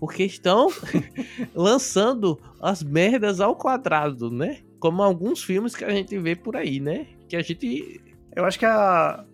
[0.00, 0.68] Porque estão
[1.54, 4.62] lançando as merdas ao quadrado, né?
[4.78, 7.06] como alguns filmes que a gente vê por aí, né?
[7.28, 8.00] Que a gente.
[8.34, 9.24] Eu acho que a.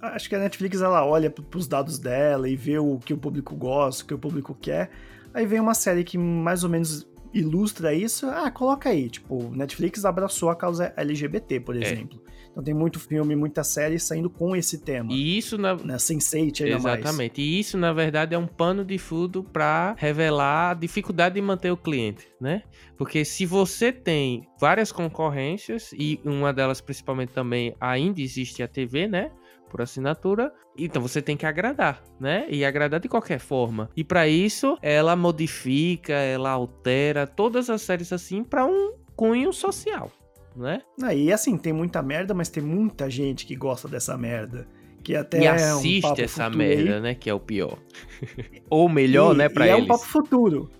[0.00, 3.56] Acho que a Netflix ela olha pros dados dela e vê o que o público
[3.56, 4.90] gosta, o que o público quer.
[5.34, 9.10] Aí vem uma série que mais ou menos ilustra isso, ah, coloca aí.
[9.10, 11.80] Tipo, Netflix abraçou a causa LGBT, por é.
[11.80, 12.22] exemplo.
[12.24, 12.37] É.
[12.58, 15.12] Então tem muito filme, muita série saindo com esse tema.
[15.12, 17.38] E isso na né, Sense8 ainda Exatamente.
[17.38, 17.48] Mais.
[17.48, 21.70] E isso na verdade é um pano de fundo para revelar a dificuldade de manter
[21.70, 22.64] o cliente, né?
[22.96, 29.06] Porque se você tem várias concorrências e uma delas principalmente também ainda existe a TV,
[29.06, 29.30] né?
[29.70, 32.46] por assinatura, então você tem que agradar, né?
[32.48, 33.90] E agradar de qualquer forma.
[33.94, 40.10] E para isso, ela modifica, ela altera todas as séries assim para um cunho social,
[40.58, 40.82] né?
[41.02, 44.66] Ah, e assim, tem muita merda, mas tem muita gente que gosta dessa merda.
[45.02, 47.00] Que até e assiste é um essa merda, aí.
[47.00, 47.14] né?
[47.14, 47.78] Que é o pior.
[48.68, 49.80] Ou melhor, e, né, pra e eles.
[49.80, 50.70] é um papo futuro.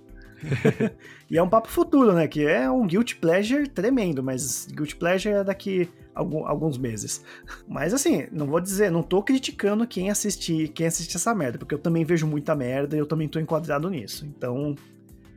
[1.30, 2.26] e é um papo futuro, né?
[2.28, 7.24] Que é um guilty pleasure tremendo, mas guilty pleasure é daqui alguns meses.
[7.68, 11.74] Mas assim, não vou dizer, não tô criticando quem assistir, quem assiste essa merda, porque
[11.74, 14.26] eu também vejo muita merda e eu também tô enquadrado nisso.
[14.26, 14.74] Então,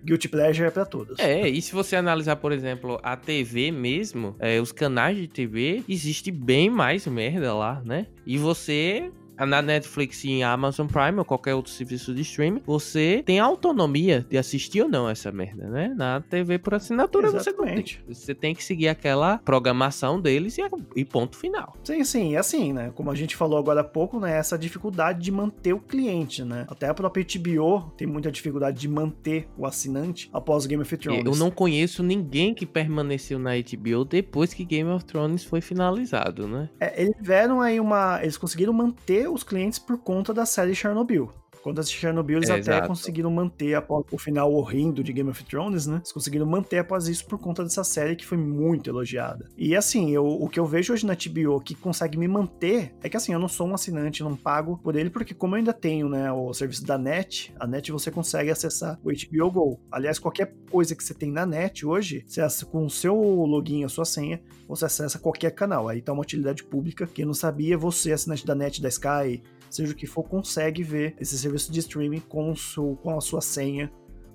[0.03, 1.19] Guilty Pleasure é pra todos.
[1.19, 5.83] É, e se você analisar, por exemplo, a TV mesmo, é, os canais de TV,
[5.87, 8.07] existe bem mais merda lá, né?
[8.25, 9.11] E você
[9.45, 14.37] na Netflix e Amazon Prime ou qualquer outro serviço de streaming, você tem autonomia de
[14.37, 15.93] assistir ou não essa merda, né?
[15.95, 18.01] Na TV por assinatura Exatamente.
[18.05, 18.15] você tem.
[18.15, 20.61] Você tem que seguir aquela programação deles e,
[20.95, 21.75] e ponto final.
[21.83, 22.91] Sim, sim, assim, né?
[22.95, 24.37] Como a gente falou agora há pouco, né?
[24.37, 26.65] Essa dificuldade de manter o cliente, né?
[26.69, 31.25] Até a própria HBO tem muita dificuldade de manter o assinante após Game of Thrones.
[31.25, 36.47] Eu não conheço ninguém que permaneceu na HBO depois que Game of Thrones foi finalizado,
[36.47, 36.69] né?
[36.79, 38.19] É, eles tiveram aí uma.
[38.21, 41.40] Eles conseguiram manter os clientes por conta da série Chernobyl.
[41.61, 42.87] Quando assistir Chernobyl, eles é, até exato.
[42.87, 45.97] conseguiram manter após o final horrendo de Game of Thrones, né?
[45.97, 49.47] Eles conseguiram manter após isso por conta dessa série que foi muito elogiada.
[49.57, 53.09] E assim, eu, o que eu vejo hoje na TBO que consegue me manter é
[53.09, 55.73] que assim, eu não sou um assinante, não pago por ele, porque como eu ainda
[55.73, 59.79] tenho, né, o serviço da NET, a NET você consegue acessar o HBO Go.
[59.91, 63.89] Aliás, qualquer coisa que você tem na NET hoje, você com o seu login, a
[63.89, 65.87] sua senha, você acessa qualquer canal.
[65.87, 67.07] Aí tá uma utilidade pública.
[67.07, 69.43] Quem não sabia, você, assinante da NET, da Sky,
[69.75, 72.53] seja o que for, consegue ver esse serviço de streaming com,
[73.01, 73.91] com a sua senha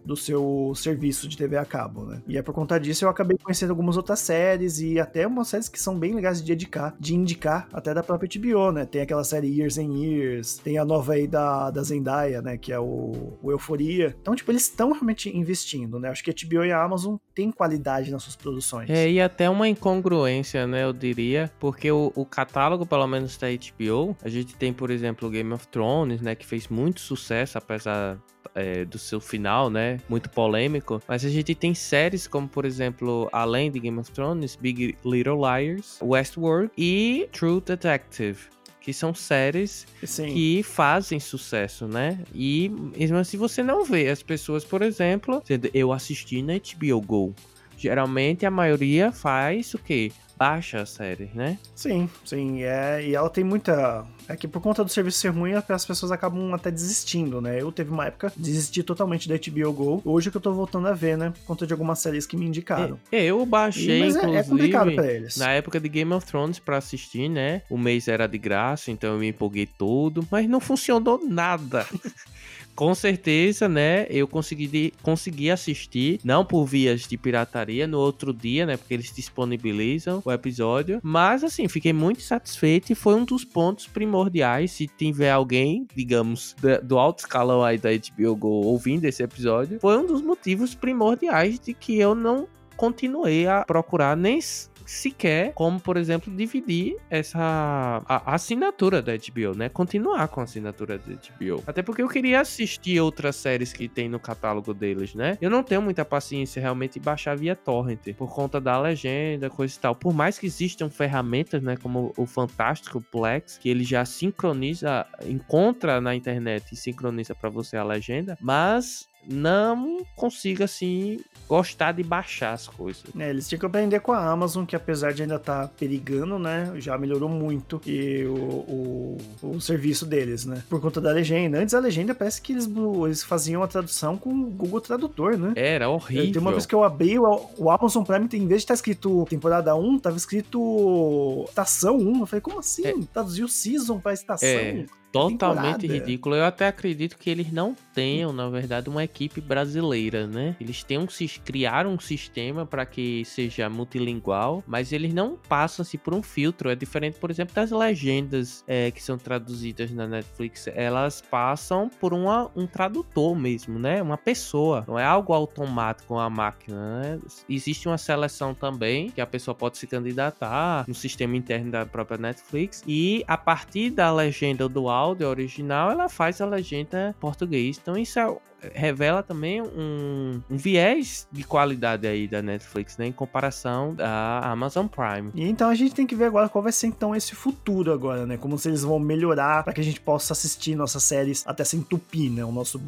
[0.07, 2.23] do seu serviço de TV a cabo, né?
[2.27, 5.69] E é por conta disso eu acabei conhecendo algumas outras séries e até umas séries
[5.69, 8.87] que são bem legais de indicar, de indicar até da própria HBO, né?
[8.87, 12.57] Tem aquela série Years and Years, tem a nova aí da, da Zendaya, né?
[12.57, 14.17] Que é o, o Euforia.
[14.21, 16.09] Então, tipo, eles estão realmente investindo, né?
[16.09, 18.89] Acho que a HBO e a Amazon têm qualidade nas suas produções.
[18.89, 20.85] É, e até uma incongruência, né?
[20.85, 25.29] Eu diria, porque o, o catálogo, pelo menos da HBO, a gente tem, por exemplo,
[25.29, 26.35] Game of Thrones, né?
[26.35, 28.19] Que fez muito sucesso, apesar
[28.57, 30.01] é, do seu final, né?
[30.09, 31.01] Muito polêmico.
[31.07, 35.37] Mas a gente tem séries como, por exemplo, além de Game of Thrones, Big Little
[35.37, 40.33] Liars, Westworld e True Detective que são séries Sim.
[40.33, 42.21] que fazem sucesso, né?
[42.33, 45.43] E mesmo assim você não vê as pessoas, por exemplo,
[45.75, 47.35] eu assisti na HBO Go.
[47.77, 50.13] Geralmente a maioria faz o quê?
[50.37, 51.59] Baixa a série, né?
[51.75, 52.63] Sim, sim.
[52.63, 54.07] É, e ela tem muita.
[54.29, 57.61] É que por conta do serviço ser ruim, as pessoas acabam até desistindo, né?
[57.61, 60.03] Eu teve uma época desisti totalmente da HBO Go.
[60.05, 61.31] Hoje que eu tô voltando a ver, né?
[61.31, 62.99] Por conta de algumas séries que me indicaram.
[63.11, 65.37] É, eu baixei, e, mas inclusive, é, é complicado pra eles.
[65.37, 67.63] Na época de Game of Thrones pra assistir, né?
[67.71, 71.87] O mês era de graça, então eu me empolguei todo, mas não funcionou nada.
[72.77, 78.67] com certeza, né, eu consegui, consegui assistir, não por vias de pirataria, no outro dia,
[78.67, 83.45] né, porque eles disponibilizam o episódio, mas assim, fiquei muito satisfeito e foi um dos
[83.45, 89.23] pontos primordiais, se tiver alguém, digamos, do alto escalão aí da HBO Go ouvindo esse
[89.23, 94.39] episódio, foi um dos motivos primordiais de que eu não continuei a procurar nem
[94.87, 99.69] sequer como, por exemplo, dividir essa a, a assinatura da HBO, né?
[99.69, 101.63] Continuar com a assinatura da HBO.
[101.67, 105.37] Até porque eu queria assistir outras séries que tem no catálogo deles, né?
[105.41, 109.75] Eu não tenho muita paciência realmente de baixar via torrent, por conta da legenda, coisa
[109.77, 109.95] e tal.
[109.95, 116.01] Por mais que existam ferramentas, né, como o Fantástico Plex, que ele já sincroniza, encontra
[116.01, 122.53] na internet e sincroniza para você a legenda, mas não consigo, assim, gostar de baixar
[122.53, 123.05] as coisas.
[123.19, 126.39] É, eles tinham que aprender com a Amazon, que apesar de ainda estar tá perigando,
[126.39, 131.59] né, já melhorou muito e o, o, o, serviço deles, né, por conta da legenda.
[131.59, 132.69] Antes a legenda parece que eles,
[133.05, 135.53] eles faziam a tradução com o Google Tradutor, né?
[135.57, 136.33] Era horrível.
[136.33, 138.75] Tem uma vez que eu abri o, o Amazon Prime, em vez de estar tá
[138.75, 142.21] escrito temporada 1, tava escrito estação 1.
[142.21, 142.87] Eu falei, como assim?
[142.87, 142.95] É.
[143.13, 144.49] Traduziu season pra estação?
[144.49, 144.87] É
[145.17, 145.87] totalmente temporada.
[145.87, 146.35] ridículo.
[146.37, 150.55] Eu até acredito que eles não tenham, na verdade, uma equipe brasileira, né?
[150.61, 151.07] Eles têm um,
[151.45, 156.69] criaram um sistema para que seja multilingual, mas eles não passam assim por um filtro.
[156.69, 160.69] É diferente, por exemplo, das legendas é, que são traduzidas na Netflix.
[160.69, 164.03] Elas passam por uma, um tradutor mesmo, né?
[164.03, 164.85] Uma pessoa.
[164.87, 167.19] Não é algo automático com a máquina, né?
[167.49, 172.19] Existe uma seleção também que a pessoa pode se candidatar no sistema interno da própria
[172.19, 177.79] Netflix e a partir da legenda do áudio original ela faz a legenda em português.
[177.81, 178.37] Então isso é-
[178.75, 183.07] revela também um, um viés de qualidade aí da Netflix, né?
[183.07, 185.31] Em comparação da Amazon Prime.
[185.35, 188.27] E então a gente tem que ver agora qual vai ser então esse futuro agora,
[188.27, 188.37] né?
[188.37, 191.77] Como se eles vão melhorar para que a gente possa assistir nossas séries até se
[191.77, 192.45] entupir, né?
[192.45, 192.81] O nosso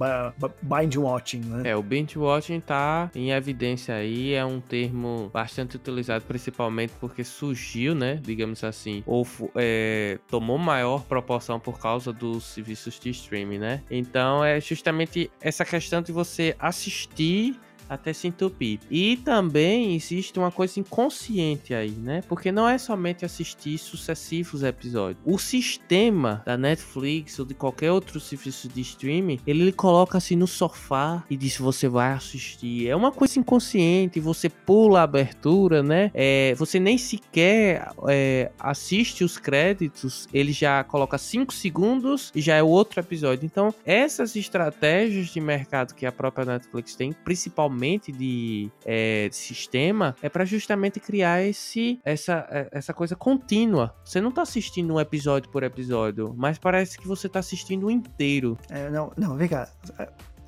[0.62, 1.70] bind watching, né?
[1.70, 7.24] É, o binge watching tá em evidência aí, é um termo bastante utilizado, principalmente porque
[7.24, 13.58] surgiu, né, digamos assim, ou é, tomou maior proporção por causa dos serviços de streaming,
[13.58, 13.82] né?
[13.90, 18.80] Então é justamente essa questão de você assistir até se entupir.
[18.90, 22.22] E também existe uma coisa inconsciente aí, né?
[22.28, 25.22] Porque não é somente assistir sucessivos episódios.
[25.24, 30.46] O sistema da Netflix ou de qualquer outro serviço de streaming, ele coloca assim no
[30.46, 32.88] sofá e diz você vai assistir.
[32.88, 36.10] É uma coisa inconsciente, você pula a abertura, né?
[36.14, 42.56] É, você nem sequer é, assiste os créditos, ele já coloca 5 segundos e já
[42.56, 43.46] é o outro episódio.
[43.46, 47.77] Então, essas estratégias de mercado que a própria Netflix tem, principalmente
[48.12, 53.94] de, é, de sistema, é para justamente criar esse, essa, é, essa coisa contínua.
[54.04, 57.90] Você não tá assistindo um episódio por episódio, mas parece que você tá assistindo o
[57.90, 58.58] inteiro.
[58.68, 59.68] É, não, não, vem cá.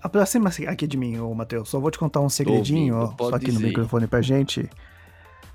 [0.02, 1.68] Aproxima aqui de mim, ô Matheus.
[1.68, 3.66] Só vou te contar um segredinho, ouvindo, ó, só aqui no dizer.
[3.66, 4.68] microfone pra gente.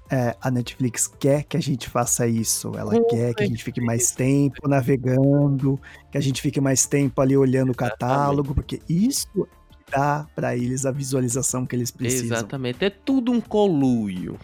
[0.10, 2.72] É, a Netflix quer que a gente faça isso.
[2.78, 5.80] Ela quer que a gente fique mais tempo navegando,
[6.12, 9.48] que a gente fique mais tempo ali olhando o catálogo, porque isso
[9.92, 12.38] dá pra eles a visualização que eles precisam.
[12.38, 14.40] Exatamente, é tudo um coluio.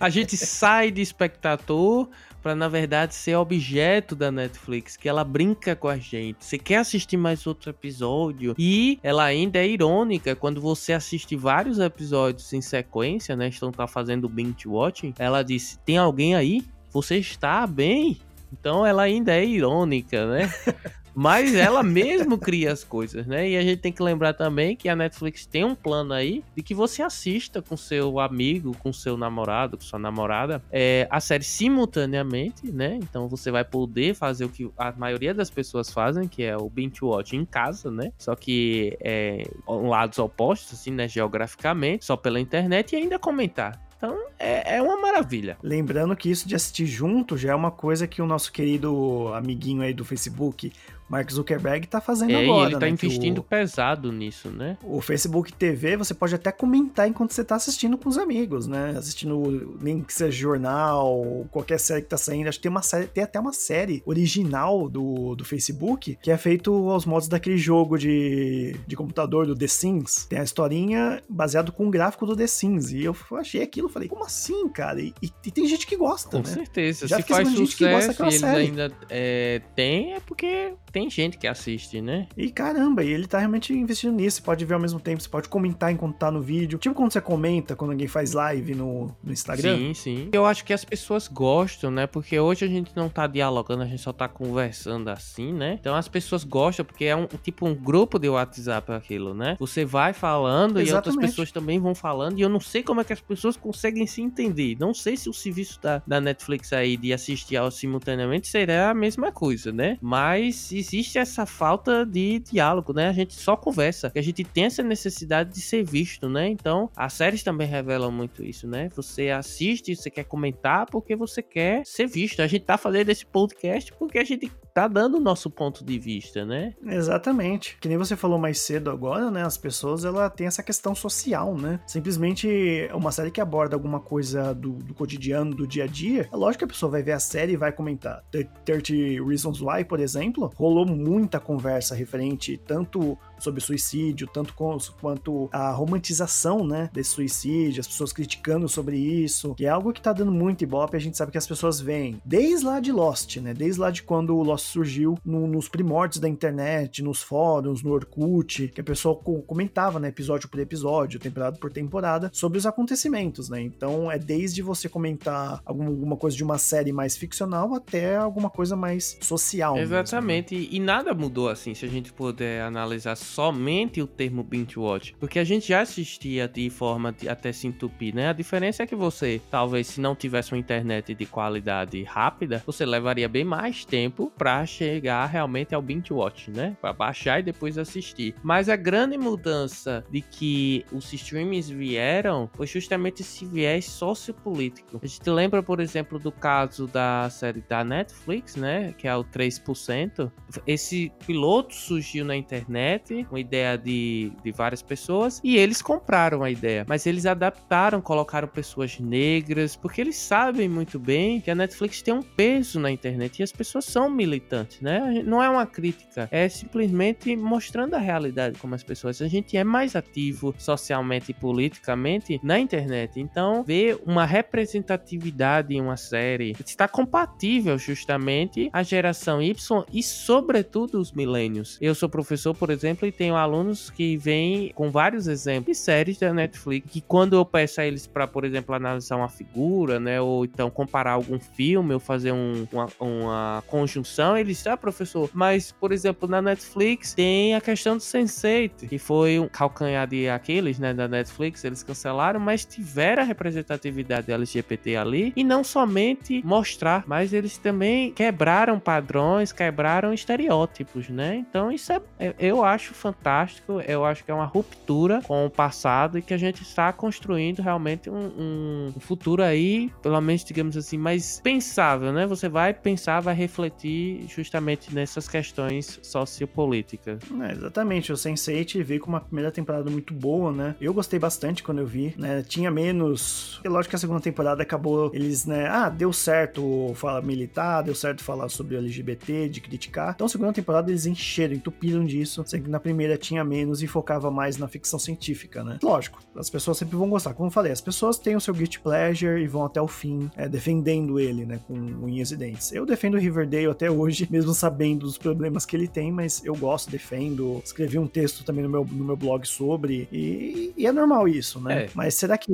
[0.00, 2.08] a gente sai de espectador
[2.42, 6.44] para na verdade ser objeto da Netflix, que ela brinca com a gente.
[6.44, 11.78] Você quer assistir mais outro episódio e ela ainda é irônica quando você assiste vários
[11.78, 13.48] episódios em sequência, né?
[13.48, 15.14] Estão tá fazendo binge watching.
[15.18, 16.64] Ela disse: "Tem alguém aí?
[16.90, 18.20] Você está bem?"
[18.52, 20.52] Então ela ainda é irônica, né?
[21.14, 23.48] Mas ela mesmo cria as coisas, né?
[23.50, 26.62] E a gente tem que lembrar também que a Netflix tem um plano aí de
[26.62, 31.44] que você assista com seu amigo, com seu namorado, com sua namorada, é, a série
[31.44, 32.98] simultaneamente, né?
[33.02, 36.68] Então você vai poder fazer o que a maioria das pessoas fazem, que é o
[36.68, 38.12] binge watch em casa, né?
[38.18, 41.06] Só que é lados opostos, assim, né?
[41.08, 43.80] Geograficamente, só pela internet e ainda comentar.
[44.02, 45.56] Então é, é uma maravilha.
[45.62, 49.80] Lembrando que isso de assistir junto já é uma coisa que o nosso querido amiguinho
[49.80, 50.72] aí do Facebook,
[51.12, 52.70] Mark Zuckerberg, tá fazendo É, agora.
[52.70, 52.88] ele tá né?
[52.92, 54.78] Investindo o- pesado nisso, né?
[54.82, 58.94] O Facebook TV, você pode até comentar enquanto você tá assistindo com os amigos, né?
[58.96, 62.48] Assistindo, nem que seja jornal, qualquer série que tá saindo.
[62.48, 66.36] Acho que tem uma série, tem até uma série original do, do Facebook, que é
[66.38, 70.24] feito aos modos daquele jogo de, de computador do The Sims.
[70.30, 72.90] Tem a historinha baseado com o gráfico do The Sims.
[72.92, 75.00] E eu achei aquilo, falei, como assim, cara?
[75.00, 76.44] E, e- e tem gente que gosta, Com né?
[76.44, 77.06] certeza.
[77.06, 78.64] Já Se faz de gente que gosta sucesso e eles série.
[78.66, 82.26] ainda é, tem, é porque tem gente que assiste, né?
[82.36, 84.38] E caramba, e ele tá realmente investindo nisso.
[84.38, 86.78] Você pode ver ao mesmo tempo, você pode comentar enquanto tá no vídeo.
[86.78, 89.76] Tipo quando você comenta, quando alguém faz live no, no Instagram.
[89.76, 90.28] Sim, sim.
[90.32, 92.06] Eu acho que as pessoas gostam, né?
[92.06, 95.78] Porque hoje a gente não tá dialogando, a gente só tá conversando assim, né?
[95.80, 99.56] Então as pessoas gostam porque é um tipo um grupo de WhatsApp aquilo, né?
[99.58, 101.30] Você vai falando e outras Exatamente.
[101.30, 104.20] pessoas também vão falando e eu não sei como é que as pessoas conseguem se
[104.20, 104.76] entender.
[104.78, 108.94] Não sei se o serviço da, da Netflix aí de assistir ao simultaneamente será a
[108.94, 109.98] mesma coisa, né?
[110.00, 110.56] Mas
[110.92, 113.08] existe essa falta de diálogo, né?
[113.08, 116.48] A gente só conversa, que a gente tem essa necessidade de ser visto, né?
[116.48, 118.90] Então, as séries também revelam muito isso, né?
[118.94, 122.40] Você assiste, você quer comentar porque você quer ser visto.
[122.40, 125.98] A gente tá fazendo esse podcast porque a gente tá dando o nosso ponto de
[125.98, 126.74] vista, né?
[126.84, 127.76] Exatamente.
[127.80, 129.44] Que nem você falou mais cedo agora, né?
[129.44, 131.80] As pessoas, ela tem essa questão social, né?
[131.86, 136.28] Simplesmente uma série que aborda alguma coisa do, do cotidiano, do dia a dia.
[136.32, 138.22] É lógico que a pessoa vai ver a série e vai comentar.
[138.30, 145.48] The 30 Reasons Why, por exemplo, rolou muita conversa referente tanto sobre suicídio, tanto quanto
[145.52, 150.12] a romantização, né, desse suicídio, as pessoas criticando sobre isso, que é algo que tá
[150.12, 152.20] dando muito ibope, a gente sabe que as pessoas veem.
[152.24, 156.20] Desde lá de Lost, né, desde lá de quando o Lost surgiu no, nos primórdios
[156.20, 161.56] da internet, nos fóruns, no Orkut, que a pessoa comentava, né, episódio por episódio, temporada
[161.58, 166.58] por temporada, sobre os acontecimentos, né, então é desde você comentar alguma coisa de uma
[166.58, 169.76] série mais ficcional até alguma coisa mais social.
[169.78, 170.76] Exatamente, mesmo, né?
[170.76, 175.38] e nada mudou assim, se a gente puder analisar somente o termo binge watch, porque
[175.38, 178.28] a gente já assistia de forma de até se entupir, né?
[178.28, 182.84] A diferença é que você, talvez se não tivesse uma internet de qualidade rápida, você
[182.84, 186.76] levaria bem mais tempo para chegar realmente ao binge watch, né?
[186.80, 188.34] Para baixar e depois assistir.
[188.42, 195.00] Mas a grande mudança de que os streams vieram foi justamente esse viés sociopolítico.
[195.02, 198.94] A gente lembra, por exemplo, do caso da série da Netflix, né?
[198.98, 200.30] Que é o 3%.
[200.66, 206.50] Esse piloto surgiu na internet, uma ideia de, de várias pessoas, e eles compraram a
[206.50, 206.84] ideia.
[206.88, 212.14] Mas eles adaptaram, colocaram pessoas negras, porque eles sabem muito bem que a Netflix tem
[212.14, 215.22] um peso na internet e as pessoas são militantes, né?
[215.24, 219.20] Não é uma crítica, é simplesmente mostrando a realidade como as pessoas.
[219.20, 223.20] A gente é mais ativo socialmente e politicamente na internet.
[223.20, 230.98] Então, ver uma representatividade em uma série está compatível justamente a geração Y e, sobretudo,
[230.98, 231.78] os milênios.
[231.80, 236.18] Eu sou professor, por exemplo, e tenho alunos que vêm com vários exemplos de séries
[236.18, 240.20] da Netflix que, quando eu peço a eles para, por exemplo, analisar uma figura, né,
[240.20, 245.72] ou então comparar algum filme ou fazer um, uma, uma, conjunção, eles ah, professor, mas,
[245.72, 250.78] por exemplo, na Netflix tem a questão do Sense8, que foi um calcanhar de Aquiles,
[250.78, 257.04] né, da Netflix, eles cancelaram, mas tiveram a representatividade LGBT ali e não somente mostrar,
[257.06, 261.36] mas eles também quebraram padrões, quebraram estereótipos, né?
[261.36, 265.50] Então isso é, é, eu acho fantástico, eu acho que é uma ruptura com o
[265.50, 270.76] passado e que a gente está construindo realmente um, um futuro aí, pelo menos digamos
[270.76, 272.26] assim, mais pensável, né?
[272.26, 277.20] Você vai pensar, vai refletir justamente nessas questões sociopolíticas.
[277.48, 280.74] É, exatamente, o Sense8 veio com uma primeira temporada muito boa, né?
[280.80, 282.42] Eu gostei bastante quando eu vi, né?
[282.42, 283.60] Tinha menos.
[283.64, 285.66] É lógico que a segunda temporada acabou eles, né?
[285.68, 290.12] Ah, deu certo falar militar, deu certo falar sobre LGBT, de criticar.
[290.14, 294.30] Então, a segunda temporada eles encheram, entupiram disso, que na primeira tinha menos e focava
[294.30, 295.78] mais na ficção científica, né?
[295.82, 297.34] Lógico, as pessoas sempre vão gostar.
[297.34, 300.30] Como eu falei, as pessoas têm o seu guilty pleasure e vão até o fim
[300.36, 301.60] é, defendendo ele, né?
[301.66, 302.72] Com unhas e dentes.
[302.72, 306.90] Eu defendo Riverdale até hoje, mesmo sabendo dos problemas que ele tem, mas eu gosto,
[306.90, 307.60] defendo.
[307.64, 311.60] Escrevi um texto também no meu, no meu blog sobre, e, e é normal isso,
[311.60, 311.84] né?
[311.84, 311.90] É.
[311.94, 312.52] Mas será que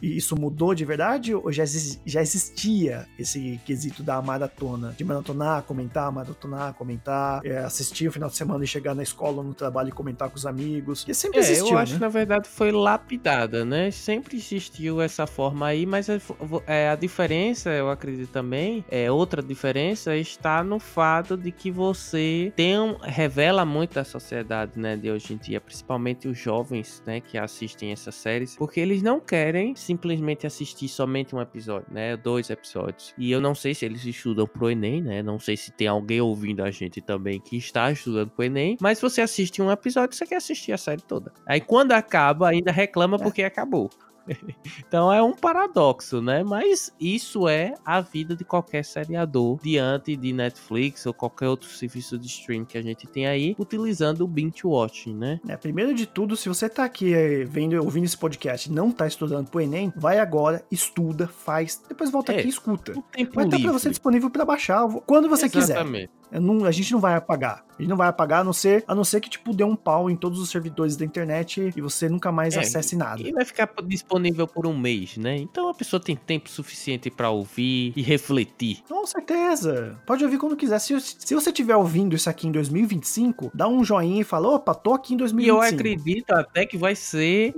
[0.00, 1.64] isso mudou de verdade ou já,
[2.04, 4.94] já existia esse quesito da maratona?
[4.96, 9.41] De maratonar, comentar, maratonar, comentar, é, assistir o final de semana e chegar na escola,
[9.42, 11.04] no trabalho e comentar com os amigos.
[11.04, 11.98] Que sempre é, existiu, eu acho né?
[11.98, 13.90] que na verdade foi lapidada, né?
[13.90, 16.20] Sempre existiu essa forma aí, mas é,
[16.66, 22.52] é, a diferença, eu acredito também, é outra diferença está no fato de que você
[22.56, 27.20] tem um, revela muito da sociedade, né, de hoje em dia, principalmente os jovens, né,
[27.20, 32.50] que assistem essas séries, porque eles não querem simplesmente assistir somente um episódio, né, dois
[32.50, 33.14] episódios.
[33.18, 35.22] E eu não sei se eles estudam pro ENEM, né?
[35.22, 39.00] Não sei se tem alguém ouvindo a gente também que está estudando pro ENEM, mas
[39.00, 41.32] você assiste um episódio, você quer assistir a série toda.
[41.46, 43.22] Aí quando acaba, ainda reclama é.
[43.22, 43.90] porque acabou.
[44.86, 46.44] então é um paradoxo, né?
[46.44, 52.16] Mas isso é a vida de qualquer seriador diante de Netflix ou qualquer outro serviço
[52.16, 55.40] de streaming que a gente tem aí, utilizando o binge watching, né?
[55.48, 58.92] É, primeiro de tudo, se você tá aqui é, vendo, ouvindo esse podcast e não
[58.92, 62.92] tá estudando pro Enem, vai agora, estuda, faz, depois volta é, aqui e escuta.
[62.92, 66.08] Vai estar tá pra você disponível para baixar quando você Exatamente.
[66.08, 66.21] quiser.
[66.40, 67.64] Não, a gente não vai apagar.
[67.78, 69.74] A gente não vai apagar, a não ser, a não ser que, tipo, dê um
[69.74, 73.22] pau em todos os servidores da internet e você nunca mais é, acesse nada.
[73.22, 75.36] E vai ficar disponível por um mês, né?
[75.36, 78.82] Então a pessoa tem tempo suficiente para ouvir e refletir.
[78.88, 79.98] Com certeza.
[80.06, 80.78] Pode ouvir quando quiser.
[80.78, 84.74] Se, se você estiver ouvindo isso aqui em 2025, dá um joinha e fala, opa,
[84.74, 85.42] tô aqui em 2025.
[85.42, 87.54] E eu acredito até que vai ser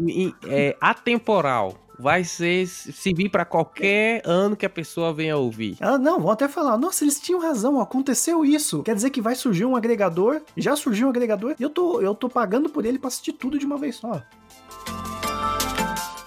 [0.47, 5.77] é, atemporal vai ser servir para qualquer ano que a pessoa venha ouvir.
[5.81, 8.83] Ah, não, vão até falar, nossa, eles tinham razão, aconteceu isso.
[8.83, 12.15] Quer dizer que vai surgir um agregador, já surgiu um agregador, e eu tô, eu
[12.15, 14.23] tô pagando por ele pra assistir tudo de uma vez só.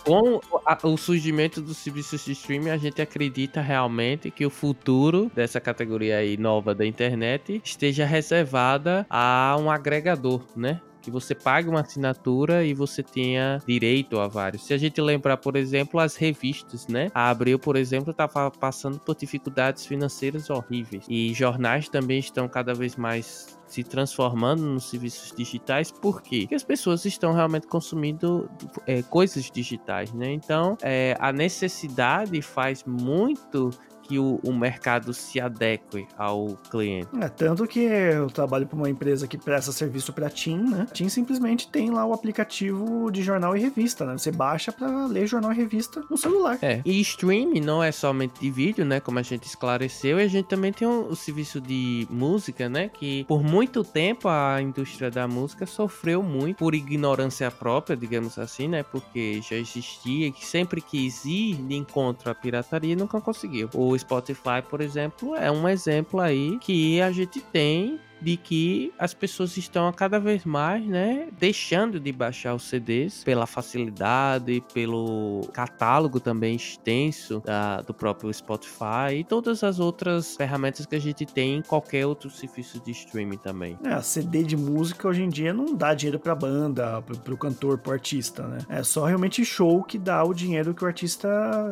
[0.08, 0.40] Com
[0.84, 6.20] o surgimento dos serviços de streaming, a gente acredita realmente que o futuro dessa categoria
[6.20, 10.80] aí nova da internet esteja reservada a um agregador, né?
[11.08, 14.66] Que você paga uma assinatura e você tenha direito a vários.
[14.66, 17.10] Se a gente lembrar, por exemplo, as revistas, né?
[17.16, 21.06] A Abril, por exemplo, estava passando por dificuldades financeiras horríveis.
[21.08, 26.42] E jornais também estão cada vez mais se transformando nos serviços digitais, por quê?
[26.42, 28.50] Porque as pessoas estão realmente consumindo
[28.86, 30.32] é, coisas digitais, né?
[30.32, 33.70] Então, é, a necessidade faz muito
[34.08, 37.10] que o, o mercado se adeque ao cliente.
[37.22, 40.88] É, tanto que eu trabalho para uma empresa que presta serviço para Tim, né?
[40.94, 44.18] Tim simplesmente tem lá o aplicativo de jornal e revista, né?
[44.18, 46.58] Você baixa para ler jornal e revista no celular.
[46.62, 46.82] É.
[46.86, 49.00] E streaming não é somente de vídeo, né?
[49.00, 52.90] Como a gente esclareceu, e a gente também tem o, o serviço de música, né?
[52.90, 58.68] Que por muito tempo a indústria da música sofreu muito por ignorância própria, digamos assim,
[58.68, 58.84] né?
[58.84, 63.70] Porque já existia, que sempre quis ir de encontro à pirataria e nunca conseguiu.
[63.74, 69.14] O Spotify, por exemplo, é um exemplo aí que a gente tem de que as
[69.14, 75.42] pessoas estão a cada vez mais, né, deixando de baixar os CDs pela facilidade, pelo
[75.54, 81.26] catálogo também extenso da, do próprio Spotify e todas as outras ferramentas que a gente
[81.26, 83.78] tem em qualquer outro serviço de streaming também.
[83.84, 87.78] É, CD de música hoje em dia não dá dinheiro pra banda, pro, pro cantor,
[87.78, 88.60] pro artista, né?
[88.70, 91.30] É só realmente show que dá o dinheiro que o artista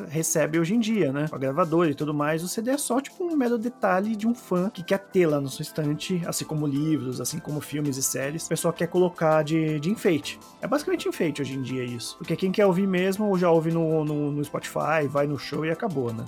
[0.10, 1.28] recebe hoje em dia, né?
[1.32, 2.44] A gravadora e tudo mais.
[2.44, 5.40] O CD é só tipo um mero detalhe de um fã que quer ter lá
[5.40, 9.44] no seu estante assim como livros, assim como filmes e séries, o pessoal quer colocar
[9.44, 10.40] de, de enfeite.
[10.62, 12.18] É basicamente enfeite hoje em dia isso.
[12.18, 15.72] Porque quem quer ouvir mesmo, já ouve no, no, no Spotify, vai no show e
[15.72, 16.26] acabou, né?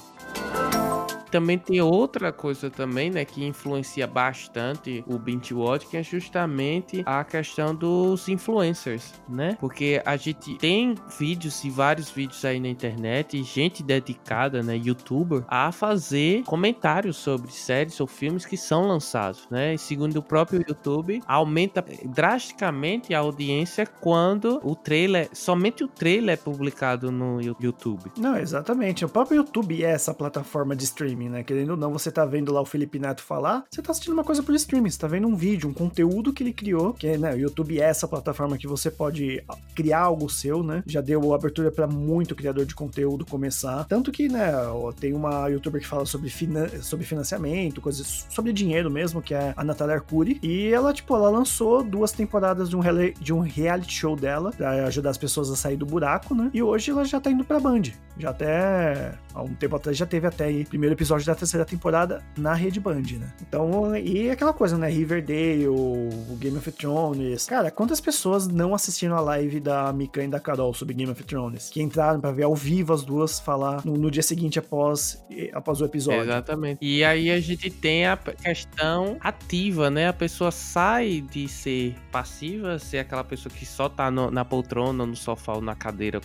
[1.31, 7.03] Também tem outra coisa também, né, que influencia bastante o binge watch, que é justamente
[7.05, 9.57] a questão dos influencers, né?
[9.59, 15.43] Porque a gente tem vídeos e vários vídeos aí na internet, gente dedicada, né, youtuber,
[15.47, 19.73] a fazer comentários sobre séries ou filmes que são lançados, né?
[19.73, 26.33] E segundo o próprio YouTube, aumenta drasticamente a audiência quando o trailer, somente o trailer
[26.33, 28.11] é publicado no YouTube.
[28.17, 29.05] Não, exatamente.
[29.05, 31.43] O próprio YouTube é essa plataforma de streaming streaming, né?
[31.43, 34.23] Querendo ou não, você tá vendo lá o Felipe Neto falar, você tá assistindo uma
[34.23, 37.33] coisa por streaming, você tá vendo um vídeo, um conteúdo que ele criou, que né,
[37.33, 39.43] o YouTube é essa plataforma que você pode
[39.75, 40.83] criar algo seu, né?
[40.85, 43.85] Já deu abertura para muito criador de conteúdo começar.
[43.85, 44.51] Tanto que, né,
[44.99, 49.53] tem uma youtuber que fala sobre, finan sobre financiamento, coisas sobre dinheiro mesmo, que é
[49.55, 50.39] a Natália Arcuri.
[50.43, 52.81] E ela, tipo, ela lançou duas temporadas de um,
[53.19, 56.51] de um reality show dela pra ajudar as pessoas a sair do buraco, né?
[56.53, 57.83] E hoje ela já tá indo pra Band.
[58.17, 62.23] Já até há um tempo atrás já teve até aí primeiro episódio da terceira temporada
[62.37, 63.33] na Rede Band, né?
[63.41, 64.89] Então, e aquela coisa, né?
[64.89, 67.45] Riverdale, o Game of Thrones.
[67.45, 71.23] Cara, quantas pessoas não assistiram a live da Mika e da Carol sobre Game of
[71.23, 71.69] Thrones?
[71.69, 75.81] Que entraram para ver ao vivo as duas falar no, no, dia seguinte após, após
[75.81, 76.23] o episódio.
[76.23, 76.79] Exatamente.
[76.81, 80.07] E aí a gente tem a questão ativa, né?
[80.07, 85.05] A pessoa sai de ser passiva, ser aquela pessoa que só tá no, na poltrona,
[85.05, 86.19] no sofá ou na cadeira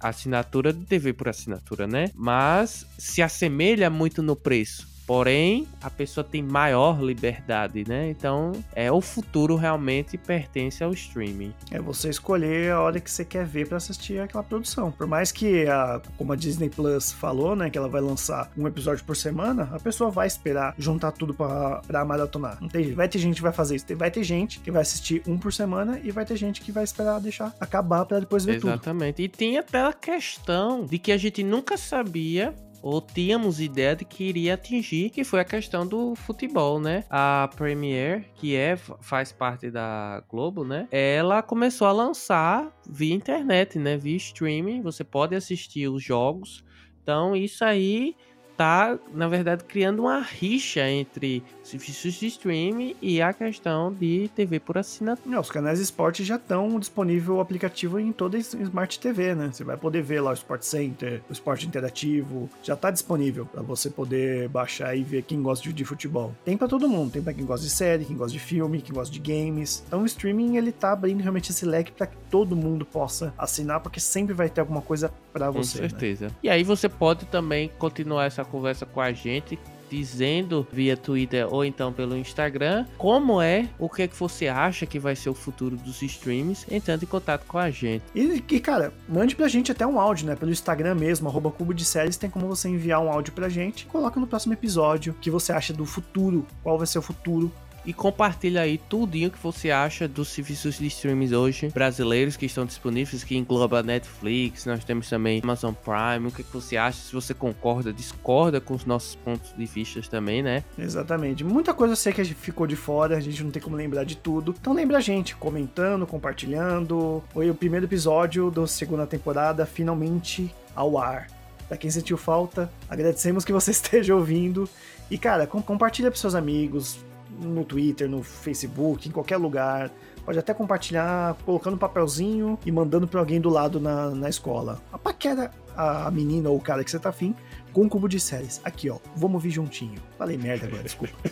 [0.01, 2.11] assinatura de TV por assinatura, né?
[2.15, 8.09] Mas se assemelha muito no preço Porém, a pessoa tem maior liberdade, né?
[8.11, 11.53] Então, é o futuro realmente pertence ao streaming.
[11.71, 14.91] É você escolher a hora que você quer ver para assistir aquela produção.
[14.91, 18.67] Por mais que a, como a Disney Plus falou, né, que ela vai lançar um
[18.67, 22.59] episódio por semana, a pessoa vai esperar juntar tudo para maratonar.
[22.61, 25.23] Não tem, vai ter gente que vai fazer isso, vai ter gente que vai assistir
[25.27, 28.57] um por semana e vai ter gente que vai esperar deixar acabar para depois ver
[28.57, 28.77] Exatamente.
[28.77, 28.85] tudo.
[28.85, 29.23] Exatamente.
[29.23, 32.55] E tem até a questão de que a gente nunca sabia
[32.85, 37.05] ou tínhamos ideia de que iria atingir, que foi a questão do futebol, né?
[37.09, 40.87] A Premiere, que é faz parte da Globo, né?
[40.91, 43.97] Ela começou a lançar via internet, né?
[43.97, 46.63] Via streaming, você pode assistir os jogos.
[47.03, 48.15] Então, isso aí
[48.55, 54.61] tá, na verdade, criando uma rixa entre serviços de streaming e a questão de TV
[54.61, 55.29] por assinatura.
[55.29, 59.51] Não, os canais de esporte já estão disponível o aplicativo em toda Smart TV, né?
[59.53, 63.63] Você vai poder ver lá o Sport Center, o Esporte Interativo, já tá disponível para
[63.63, 66.35] você poder baixar e ver quem gosta de futebol.
[66.45, 68.95] Tem para todo mundo, tem para quem gosta de série, quem gosta de filme, quem
[68.95, 69.83] gosta de games.
[69.87, 73.81] Então o streaming ele tá abrindo realmente esse leque para que todo mundo possa assinar,
[73.81, 75.79] porque sempre vai ter alguma coisa para você.
[75.79, 75.89] Com né?
[75.89, 76.27] certeza.
[76.27, 76.33] Né?
[76.43, 79.59] E aí você pode também continuar essa conversa com a gente
[79.91, 84.87] dizendo via Twitter ou então pelo Instagram como é, o que é que você acha
[84.87, 88.03] que vai ser o futuro dos streams, entrando em contato com a gente.
[88.15, 90.37] E, e cara, mande pra gente até um áudio, né?
[90.37, 93.87] Pelo Instagram mesmo, arroba Cubo de Séries, tem como você enviar um áudio pra gente.
[93.87, 97.51] Coloca no próximo episódio o que você acha do futuro, qual vai ser o futuro
[97.85, 102.65] e compartilha aí tudinho que você acha dos serviços de streams hoje brasileiros que estão
[102.65, 107.13] disponíveis, que engloba Netflix, nós temos também Amazon Prime, o que, que você acha, se
[107.13, 110.65] você concorda, discorda com os nossos pontos de vista também, né?
[110.79, 111.45] Exatamente.
[111.45, 113.77] Muita coisa eu sei que a gente ficou de fora, a gente não tem como
[113.77, 114.55] lembrar de tudo.
[114.59, 117.23] Então lembra a gente, comentando, compartilhando.
[117.33, 121.29] Foi o primeiro episódio da segunda temporada, finalmente ao ar.
[121.69, 124.69] Pra quem sentiu falta, agradecemos que você esteja ouvindo.
[125.11, 126.99] E, cara, compartilha pros seus amigos,
[127.41, 129.91] no Twitter, no Facebook, em qualquer lugar.
[130.25, 134.81] Pode até compartilhar colocando um papelzinho e mandando para alguém do lado na, na escola.
[134.93, 137.35] A paquera a menina ou o cara que você tá afim
[137.73, 138.61] com um cubo de séries.
[138.65, 138.99] Aqui, ó.
[139.17, 140.01] Vamos vir juntinho.
[140.17, 141.15] Falei merda agora, desculpa.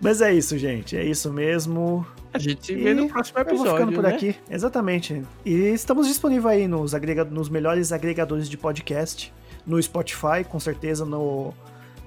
[0.00, 0.96] Mas é isso, gente.
[0.96, 2.06] É isso mesmo.
[2.32, 3.64] A gente se vê no próximo episódio.
[3.64, 4.14] Eu vou ficando por né?
[4.14, 4.36] aqui.
[4.48, 5.24] Exatamente.
[5.44, 9.32] E estamos disponíveis aí nos, agrega nos melhores agregadores de podcast.
[9.66, 11.52] No Spotify, com certeza, no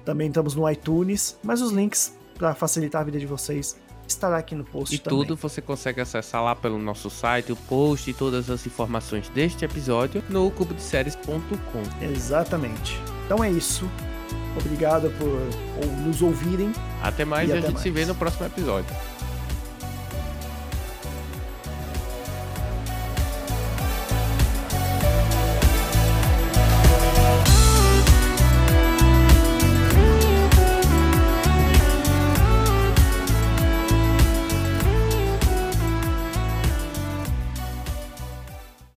[0.04, 3.76] também estamos no iTunes, mas os links para facilitar a vida de vocês
[4.06, 5.20] estará aqui no post e também.
[5.20, 9.64] tudo você consegue acessar lá pelo nosso site, o post e todas as informações deste
[9.64, 12.04] episódio no cubodeséries.com.
[12.04, 13.00] Exatamente.
[13.24, 13.88] Então é isso.
[14.58, 16.72] Obrigado por nos ouvirem.
[17.02, 17.82] Até mais e, e a gente mais.
[17.82, 18.94] se vê no próximo episódio.